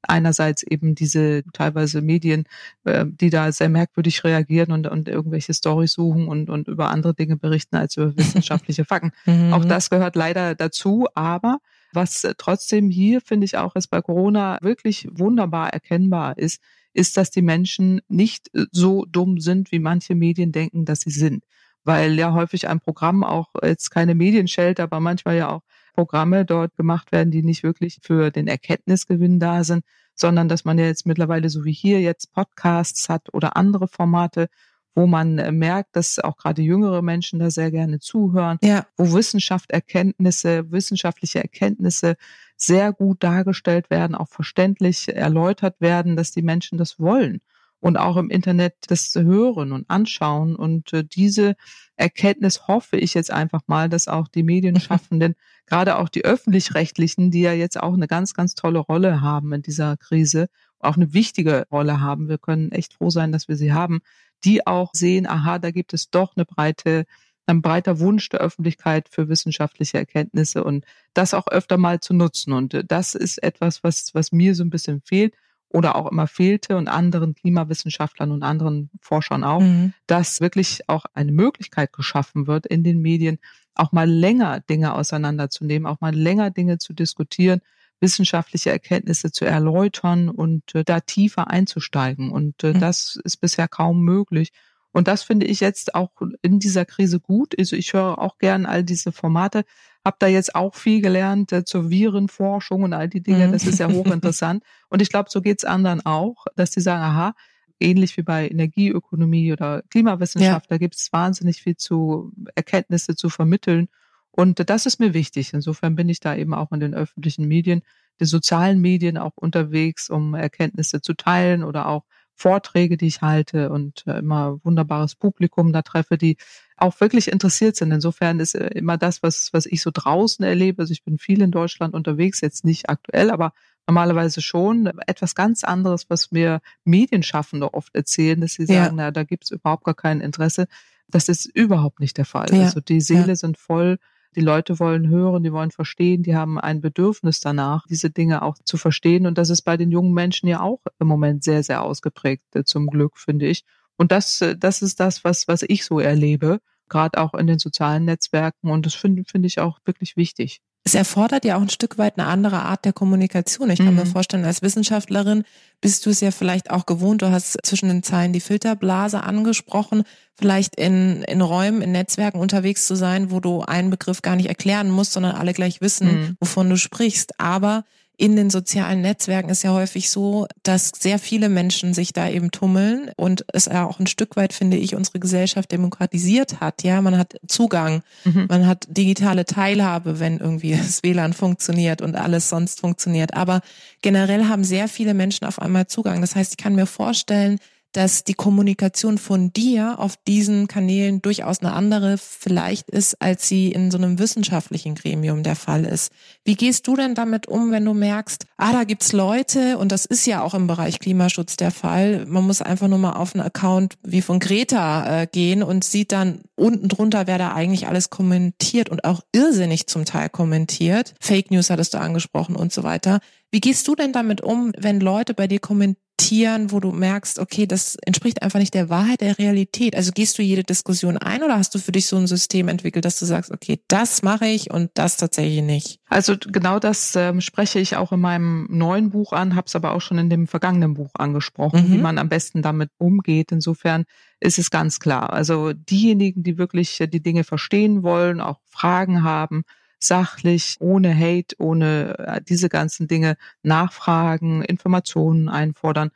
einerseits 0.04 0.64
eben 0.64 0.96
diese 0.96 1.44
teilweise 1.54 2.02
Medien, 2.02 2.46
äh, 2.86 3.06
die 3.08 3.30
da 3.30 3.52
sehr 3.52 3.70
merkwürdig 3.70 4.24
reagieren 4.24 4.72
und, 4.72 4.88
und 4.88 5.08
irgendwelche 5.08 5.54
Storys 5.54 5.94
suchen 5.94 6.28
und, 6.28 6.50
und 6.50 6.68
über 6.68 6.90
andere 6.90 7.14
Dinge 7.14 7.38
berichten 7.38 7.76
als 7.76 7.98
über 7.98 8.16
wissenschaftliche 8.16 8.86
Fakten. 8.86 9.12
Mhm. 9.26 9.54
Auch 9.54 9.66
das 9.66 9.90
gehört 9.90 10.16
leider 10.16 10.56
dazu, 10.56 11.08
aber 11.14 11.60
was 11.94 12.28
trotzdem 12.38 12.90
hier, 12.90 13.22
finde 13.22 13.46
ich 13.46 13.58
auch, 13.58 13.76
ist 13.76 13.88
bei 13.88 14.02
Corona 14.02 14.58
wirklich 14.62 15.08
wunderbar 15.12 15.74
erkennbar 15.74 16.38
ist, 16.38 16.62
ist, 16.94 17.16
dass 17.16 17.32
die 17.32 17.42
Menschen 17.42 18.02
nicht 18.08 18.50
so 18.72 19.06
dumm 19.06 19.40
sind, 19.40 19.72
wie 19.72 19.80
manche 19.80 20.16
Medien 20.16 20.52
denken, 20.52 20.84
dass 20.84 21.02
sie 21.02 21.12
sind. 21.12 21.44
Weil 21.88 22.20
ja 22.20 22.34
häufig 22.34 22.68
ein 22.68 22.82
Programm 22.82 23.24
auch 23.24 23.48
jetzt 23.64 23.92
keine 23.92 24.14
Medienschelte, 24.14 24.84
aber 24.84 25.00
manchmal 25.00 25.38
ja 25.38 25.50
auch 25.50 25.62
Programme 25.94 26.44
dort 26.44 26.76
gemacht 26.76 27.14
werden, 27.14 27.32
die 27.32 27.44
nicht 27.44 27.64
wirklich 27.64 28.00
für 28.04 28.30
den 28.30 28.48
Erkenntnisgewinn 28.48 29.40
da 29.40 29.64
sind, 29.64 29.86
sondern 30.14 30.50
dass 30.50 30.66
man 30.66 30.78
ja 30.78 30.86
jetzt 30.86 31.06
mittlerweile 31.06 31.50
so 31.50 31.64
wie 31.64 31.72
hier 31.72 32.02
jetzt 32.02 32.34
Podcasts 32.34 33.08
hat 33.08 33.34
oder 33.34 33.56
andere 33.56 33.88
Formate, 33.88 34.50
wo 34.96 35.08
man 35.08 35.38
äh, 35.38 35.54
merkt, 35.54 35.96
dass 35.96 36.20
auch 36.20 36.36
gerade 36.36 36.62
jüngere 36.62 37.02
Menschen 37.02 37.40
da 37.40 37.52
sehr 37.52 37.72
gerne 37.72 38.00
zuhören, 38.00 38.58
ja. 38.62 38.86
wo 38.98 39.14
Wissenschaft, 39.14 39.72
Erkenntnisse, 39.72 40.70
wissenschaftliche 40.70 41.42
Erkenntnisse 41.42 42.18
sehr 42.58 42.92
gut 42.92 43.24
dargestellt 43.24 43.90
werden, 43.90 44.14
auch 44.14 44.28
verständlich 44.28 45.08
erläutert 45.08 45.80
werden, 45.80 46.18
dass 46.18 46.32
die 46.32 46.42
Menschen 46.42 46.78
das 46.78 47.00
wollen 47.00 47.40
und 47.80 47.98
auch 47.98 48.18
im 48.18 48.30
Internet 48.30 48.76
das 48.88 49.14
hören 49.16 49.72
und 49.72 49.90
anschauen. 49.90 50.56
Und 50.56 50.94
äh, 50.94 51.04
diese 51.04 51.56
Erkenntnis 51.96 52.68
hoffe 52.68 52.98
ich 52.98 53.14
jetzt 53.14 53.32
einfach 53.32 53.62
mal, 53.68 53.90
dass 53.90 54.08
auch 54.08 54.28
die 54.28 54.44
Medienschaffenden, 54.44 55.36
gerade 55.68 55.98
auch 55.98 56.10
die 56.10 56.26
öffentlich-rechtlichen, 56.26 57.32
die 57.32 57.42
ja 57.42 57.54
jetzt 57.54 57.80
auch 57.80 57.94
eine 57.94 58.08
ganz, 58.08 58.34
ganz 58.34 58.56
tolle 58.56 58.80
Rolle 58.80 59.22
haben 59.22 59.54
in 59.54 59.62
dieser 59.62 59.98
Krise, 59.98 60.48
auch 60.80 60.96
eine 60.96 61.14
wichtige 61.14 61.66
Rolle 61.72 62.02
haben. 62.02 62.30
Wir 62.30 62.38
können 62.38 62.72
echt 62.72 62.94
froh 62.94 63.10
sein, 63.10 63.32
dass 63.32 63.48
wir 63.48 63.56
sie 63.56 63.74
haben, 63.74 64.00
die 64.44 64.66
auch 64.66 64.92
sehen, 64.94 65.28
aha, 65.28 65.60
da 65.60 65.72
gibt 65.72 65.94
es 65.94 66.10
doch 66.10 66.36
eine 66.36 66.46
breite 66.46 67.06
ein 67.50 67.62
breiter 67.62 68.00
Wunsch 68.00 68.28
der 68.28 68.42
Öffentlichkeit 68.42 69.08
für 69.10 69.30
wissenschaftliche 69.30 69.98
Erkenntnisse 69.98 70.66
und 70.66 70.86
das 71.14 71.34
auch 71.34 71.48
öfter 71.48 71.78
mal 71.78 72.02
zu 72.02 72.14
nutzen. 72.14 72.52
Und 72.52 72.74
äh, 72.74 72.84
das 72.84 73.16
ist 73.16 73.42
etwas, 73.42 73.84
was, 73.84 74.14
was 74.14 74.34
mir 74.34 74.54
so 74.54 74.66
ein 74.66 74.70
bisschen 74.70 75.02
fehlt 75.02 75.34
oder 75.70 75.96
auch 75.96 76.10
immer 76.12 76.28
fehlte 76.28 76.78
und 76.78 76.88
anderen 76.88 77.36
Klimawissenschaftlern 77.36 78.32
und 78.32 78.44
anderen 78.44 78.90
Forschern 79.02 79.44
auch, 79.44 79.62
mhm. 79.62 79.94
dass 80.08 80.40
wirklich 80.40 80.88
auch 80.88 81.06
eine 81.14 81.32
Möglichkeit 81.32 81.92
geschaffen 81.94 82.48
wird, 82.48 82.66
in 82.66 82.84
den 82.84 83.02
Medien 83.02 83.40
auch 83.76 83.92
mal 83.92 84.10
länger 84.10 84.62
Dinge 84.62 84.94
auseinanderzunehmen, 84.94 85.86
auch 85.88 86.02
mal 86.02 86.16
länger 86.16 86.52
Dinge 86.52 86.78
zu 86.78 86.94
diskutieren, 86.94 87.62
wissenschaftliche 88.00 88.70
Erkenntnisse 88.70 89.32
zu 89.32 89.46
erläutern 89.46 90.30
und 90.30 90.76
äh, 90.76 90.84
da 90.84 91.00
tiefer 91.00 91.50
einzusteigen. 91.50 92.32
Und 92.32 92.64
äh, 92.64 92.74
mhm. 92.74 92.80
das 92.80 93.20
ist 93.24 93.38
bisher 93.38 93.68
kaum 93.68 94.02
möglich. 94.04 94.52
Und 94.92 95.08
das 95.08 95.24
finde 95.24 95.46
ich 95.46 95.60
jetzt 95.60 95.96
auch 95.96 96.12
in 96.42 96.60
dieser 96.60 96.86
Krise 96.86 97.20
gut. 97.20 97.54
Also 97.60 97.76
ich 97.76 97.94
höre 97.94 98.20
auch 98.20 98.38
gern 98.38 98.66
all 98.66 98.84
diese 98.84 99.12
Formate, 99.12 99.64
habe 100.08 100.18
da 100.20 100.28
jetzt 100.28 100.56
auch 100.56 100.74
viel 100.74 101.02
gelernt 101.02 101.52
äh, 101.52 101.66
zur 101.66 101.90
Virenforschung 101.90 102.84
und 102.84 102.94
all 102.94 103.10
die 103.10 103.22
Dinge. 103.22 103.48
Mhm. 103.48 103.52
Das 103.52 103.68
ist 103.68 103.80
ja 103.80 103.92
hochinteressant. 103.92 104.64
und 104.90 105.02
ich 105.02 105.10
glaube, 105.10 105.30
so 105.30 105.42
geht's 105.42 105.66
anderen 105.66 106.04
auch, 106.06 106.46
dass 106.56 106.72
sie 106.72 106.80
sagen, 106.80 107.04
aha, 107.04 107.36
ähnlich 107.80 108.16
wie 108.16 108.24
bei 108.24 108.48
Energieökonomie 108.48 109.52
oder 109.52 109.84
Klimawissenschaft, 109.90 110.66
ja. 110.66 110.70
da 110.70 110.78
gibt 110.78 110.96
es 110.96 111.12
wahnsinnig 111.12 111.62
viel 111.62 111.76
zu 111.76 112.32
Erkenntnisse 112.56 113.16
zu 113.16 113.30
vermitteln. 113.30 113.90
Und 114.32 114.70
das 114.70 114.86
ist 114.86 115.00
mir 115.00 115.14
wichtig. 115.14 115.54
Insofern 115.54 115.96
bin 115.96 116.08
ich 116.08 116.22
da 116.22 116.36
eben 116.36 116.54
auch 116.54 116.72
in 116.72 116.80
den 116.80 116.94
öffentlichen 116.94 117.46
Medien, 117.46 117.82
den 118.20 118.28
sozialen 118.28 118.80
Medien 118.80 119.18
auch 119.18 119.34
unterwegs, 119.36 120.10
um 120.10 120.36
Erkenntnisse 120.36 121.02
zu 121.02 121.16
teilen 121.16 121.64
oder 121.64 121.88
auch 121.88 122.04
Vorträge, 122.38 122.98
die 122.98 123.08
ich 123.08 123.22
halte 123.22 123.72
und 123.72 124.06
äh, 124.06 124.20
immer 124.20 124.60
wunderbares 124.64 125.16
Publikum 125.16 125.74
da 125.74 125.82
treffe, 125.82 126.20
die 126.20 126.38
auch 126.78 127.00
wirklich 127.02 127.32
interessiert 127.32 127.76
sind. 127.76 127.92
Insofern 127.92 128.40
ist 128.40 128.54
äh, 128.54 128.68
immer 128.68 128.98
das, 128.98 129.24
was, 129.24 129.50
was 129.54 129.66
ich 129.66 129.82
so 129.82 129.90
draußen 129.92 130.46
erlebe, 130.46 130.84
also 130.84 130.92
ich 130.92 131.04
bin 131.04 131.18
viel 131.18 131.42
in 131.42 131.50
Deutschland 131.50 131.96
unterwegs, 131.96 132.40
jetzt 132.42 132.64
nicht 132.64 132.90
aktuell, 132.90 133.32
aber 133.32 133.54
normalerweise 133.88 134.42
schon 134.42 134.86
etwas 135.08 135.34
ganz 135.34 135.64
anderes, 135.64 136.10
was 136.10 136.32
mir 136.32 136.62
Medienschaffende 136.84 137.74
oft 137.74 137.96
erzählen, 137.96 138.40
dass 138.40 138.54
sie 138.54 138.68
sagen, 138.68 138.98
ja. 138.98 139.06
na, 139.06 139.12
da 139.12 139.24
gibt's 139.24 139.50
überhaupt 139.50 139.86
gar 139.86 139.96
kein 139.96 140.22
Interesse. 140.22 140.68
Das 141.08 141.30
ist 141.30 141.46
überhaupt 141.46 142.00
nicht 142.00 142.18
der 142.18 142.26
Fall. 142.26 142.54
Ja. 142.54 142.64
Also 142.64 142.82
die 142.82 143.02
Seele 143.02 143.30
ja. 143.30 143.36
sind 143.36 143.58
voll 143.58 143.98
die 144.38 144.44
Leute 144.44 144.80
wollen 144.80 145.10
hören, 145.10 145.42
die 145.44 145.52
wollen 145.52 145.72
verstehen, 145.72 146.22
die 146.22 146.36
haben 146.36 146.60
ein 146.60 146.80
Bedürfnis 146.80 147.40
danach, 147.42 147.88
diese 147.88 148.12
Dinge 148.12 148.44
auch 148.44 148.56
zu 148.64 148.78
verstehen. 148.78 149.26
Und 149.26 149.40
das 149.40 149.50
ist 149.50 149.64
bei 149.64 149.78
den 149.78 149.90
jungen 149.90 150.14
Menschen 150.14 150.48
ja 150.48 150.62
auch 150.62 150.80
im 151.00 151.08
Moment 151.08 151.44
sehr, 151.44 151.64
sehr 151.64 151.82
ausgeprägt, 151.82 152.56
äh, 152.56 152.64
zum 152.64 152.88
Glück, 152.88 153.18
finde 153.18 153.48
ich. 153.48 153.66
Und 153.98 154.12
das, 154.12 154.40
äh, 154.42 154.56
das 154.56 154.84
ist 154.84 155.00
das, 155.00 155.24
was, 155.24 155.48
was 155.48 155.64
ich 155.64 155.84
so 155.84 156.00
erlebe, 156.00 156.60
gerade 156.88 157.20
auch 157.20 157.34
in 157.34 157.48
den 157.48 157.58
sozialen 157.58 158.06
Netzwerken. 158.06 158.70
Und 158.70 158.86
das 158.86 158.94
finde, 158.94 159.24
finde 159.26 159.48
ich 159.48 159.60
auch 159.60 159.80
wirklich 159.86 160.16
wichtig 160.18 160.62
es 160.88 160.96
erfordert 160.96 161.44
ja 161.44 161.58
auch 161.58 161.62
ein 161.62 161.70
Stück 161.70 161.98
weit 161.98 162.18
eine 162.18 162.30
andere 162.30 162.62
Art 162.62 162.86
der 162.86 162.94
Kommunikation. 162.94 163.70
Ich 163.70 163.80
kann 163.80 163.90
mhm. 163.90 163.96
mir 163.96 164.06
vorstellen, 164.06 164.46
als 164.46 164.62
Wissenschaftlerin 164.62 165.44
bist 165.82 166.06
du 166.06 166.10
es 166.10 166.22
ja 166.22 166.32
vielleicht 166.32 166.72
auch 166.72 166.86
gewohnt, 166.86 167.22
du 167.22 167.30
hast 167.30 167.58
zwischen 167.64 167.90
den 167.90 168.04
Zeilen 168.04 168.32
die 168.32 168.40
Filterblase 168.40 169.22
angesprochen, 169.22 170.04
vielleicht 170.40 170.78
in, 170.78 171.24
in 171.24 171.42
Räumen, 171.42 171.82
in 171.82 171.92
Netzwerken 171.92 172.40
unterwegs 172.40 172.88
zu 172.88 172.96
sein, 172.96 173.32
wo 173.32 173.42
du 173.42 173.64
einen 173.64 173.90
Begriff 173.90 174.22
gar 174.22 174.38
nicht 174.38 174.48
erklären 174.48 174.90
musst, 174.90 175.12
sondern 175.12 175.36
alle 175.36 175.52
gleich 175.52 175.82
wissen, 175.82 176.08
mhm. 176.08 176.38
wovon 176.40 176.70
du 176.70 176.78
sprichst. 176.78 177.38
Aber 177.38 177.84
in 178.18 178.36
den 178.36 178.50
sozialen 178.50 179.02
Netzwerken 179.02 179.50
ist 179.50 179.64
ja 179.64 179.72
häufig 179.72 180.10
so, 180.10 180.48
dass 180.64 180.92
sehr 180.98 181.20
viele 181.20 181.50
Menschen 181.50 181.94
sich 181.94 182.14
da 182.14 182.28
eben 182.28 182.50
tummeln 182.50 183.12
und 183.16 183.46
es 183.54 183.66
ja 183.66 183.86
auch 183.86 184.00
ein 184.00 184.08
Stück 184.08 184.36
weit, 184.36 184.54
finde 184.54 184.76
ich, 184.76 184.96
unsere 184.96 185.20
Gesellschaft 185.20 185.72
demokratisiert 185.72 186.60
hat. 186.60 186.82
Ja, 186.82 187.00
man 187.02 187.16
hat 187.16 187.40
Zugang, 187.48 188.02
mhm. 188.26 188.48
man 188.50 188.66
hat 188.66 188.88
digitale 188.90 189.46
Teilhabe, 189.46 190.20
wenn 190.20 190.40
irgendwie 190.40 190.76
das 190.76 191.04
WLAN 191.04 191.34
funktioniert 191.34 192.02
und 192.02 192.16
alles 192.16 192.50
sonst 192.50 192.80
funktioniert. 192.80 193.36
Aber 193.36 193.62
generell 194.02 194.46
haben 194.46 194.64
sehr 194.64 194.88
viele 194.88 195.14
Menschen 195.14 195.46
auf 195.46 195.62
einmal 195.62 195.86
Zugang. 195.86 196.20
Das 196.22 196.36
heißt, 196.36 196.54
ich 196.54 196.58
kann 196.58 196.74
mir 196.74 196.88
vorstellen, 196.88 197.60
dass 197.98 198.24
die 198.24 198.36
Kommunikation 198.36 199.18
von 199.18 199.52
dir 199.52 199.96
auf 199.98 200.18
diesen 200.28 200.68
Kanälen 200.68 201.20
durchaus 201.24 201.62
eine 201.62 201.74
andere 201.74 202.20
vielleicht 202.20 202.92
ist, 202.92 203.20
als 203.20 203.48
sie 203.48 203.72
in 203.72 203.90
so 203.90 203.98
einem 203.98 204.20
wissenschaftlichen 204.20 204.94
Gremium 204.94 205.42
der 205.42 205.56
Fall 205.56 205.84
ist. 205.84 206.12
Wie 206.46 206.54
gehst 206.54 206.86
du 206.86 206.96
denn 206.96 207.16
damit 207.16 207.48
um, 207.48 207.72
wenn 207.72 207.84
du 207.84 207.96
merkst, 207.96 208.46
ah, 208.58 208.72
da 208.72 208.84
gibt's 208.84 209.14
Leute, 209.14 209.80
und 209.80 209.92
das 209.92 210.06
ist 210.06 210.28
ja 210.28 210.44
auch 210.44 210.54
im 210.54 210.68
Bereich 210.68 211.00
Klimaschutz 211.00 211.58
der 211.58 211.72
Fall, 211.72 212.28
man 212.28 212.46
muss 212.46 212.62
einfach 212.62 212.88
nur 212.88 213.00
mal 213.00 213.14
auf 213.14 213.34
einen 213.34 213.44
Account 213.44 213.96
wie 214.04 214.22
von 214.22 214.40
Greta 214.40 215.22
äh, 215.22 215.26
gehen 215.26 215.64
und 215.64 215.84
sieht 215.84 216.12
dann 216.12 216.42
unten 216.54 216.90
drunter, 216.90 217.26
wer 217.26 217.40
da 217.40 217.54
eigentlich 217.54 217.88
alles 217.88 218.12
kommentiert 218.12 218.90
und 218.90 219.06
auch 219.06 219.22
irrsinnig 219.32 219.88
zum 219.88 220.06
Teil 220.06 220.30
kommentiert. 220.30 221.16
Fake 221.20 221.50
News 221.50 221.72
hattest 221.72 221.96
du 221.96 221.98
angesprochen 221.98 222.56
und 222.56 222.72
so 222.72 222.84
weiter. 222.84 223.22
Wie 223.50 223.60
gehst 223.60 223.88
du 223.88 223.96
denn 223.96 224.14
damit 224.14 224.42
um, 224.42 224.72
wenn 224.78 225.00
Leute 225.00 225.34
bei 225.34 225.48
dir 225.48 225.60
kommentieren, 225.60 226.07
Tieren, 226.18 226.72
wo 226.72 226.80
du 226.80 226.92
merkst, 226.92 227.40
okay, 227.40 227.68
das 227.68 227.96
entspricht 228.04 228.42
einfach 228.42 228.60
nicht 228.60 228.74
der 228.74 228.90
Wahrheit, 228.90 229.22
der 229.22 229.38
Realität. 229.38 229.96
Also 229.96 230.12
gehst 230.12 230.38
du 230.38 230.42
jede 230.42 230.64
Diskussion 230.64 231.18
ein 231.18 231.44
oder 231.44 231.58
hast 231.58 231.76
du 231.76 231.80
für 231.80 231.92
dich 231.92 232.08
so 232.08 232.18
ein 232.18 232.28
System 232.28 232.68
entwickelt, 232.68 233.06
dass 233.06 233.20
du 233.20 233.26
sagst, 233.26 233.52
okay, 233.52 233.80
das 233.88 234.24
mache 234.24 234.48
ich 234.48 234.72
und 234.72 234.90
das 234.96 235.18
tatsächlich 235.18 235.62
nicht? 235.62 236.00
Also 236.08 236.36
genau 236.38 236.80
das 236.80 237.16
ähm, 237.16 237.40
spreche 237.40 237.80
ich 237.80 237.96
auch 237.96 238.12
in 238.12 238.20
meinem 238.20 238.68
neuen 238.70 239.12
Buch 239.12 239.32
an, 239.32 239.56
habe 239.56 239.68
es 239.68 239.76
aber 239.76 239.94
auch 239.94 240.02
schon 240.02 240.18
in 240.18 240.30
dem 240.30 240.48
vergangenen 240.48 240.96
Buch 240.96 241.12
angesprochen, 241.14 241.88
mhm. 241.88 241.94
wie 241.94 241.98
man 242.00 242.18
am 242.18 242.30
besten 242.30 242.62
damit 242.62 242.90
umgeht. 242.98 243.52
Insofern 243.52 244.06
ist 244.40 244.60
es 244.60 244.72
ganz 244.72 245.00
klar. 245.00 245.32
Also 245.32 245.74
diejenigen, 245.74 246.44
die 246.44 246.58
wirklich 246.58 246.98
die 247.00 247.22
Dinge 247.22 247.44
verstehen 247.44 248.04
wollen, 248.04 248.42
auch 248.42 248.60
Fragen 248.66 249.24
haben, 249.24 249.64
sachlich, 250.00 250.78
ohne 250.80 251.16
Hate, 251.16 251.56
ohne 251.60 252.18
äh, 252.20 252.42
diese 252.42 252.70
ganzen 252.70 253.08
Dinge 253.08 253.38
nachfragen, 253.64 254.62
Informationen 254.62 255.50
einfordern. 255.50 256.12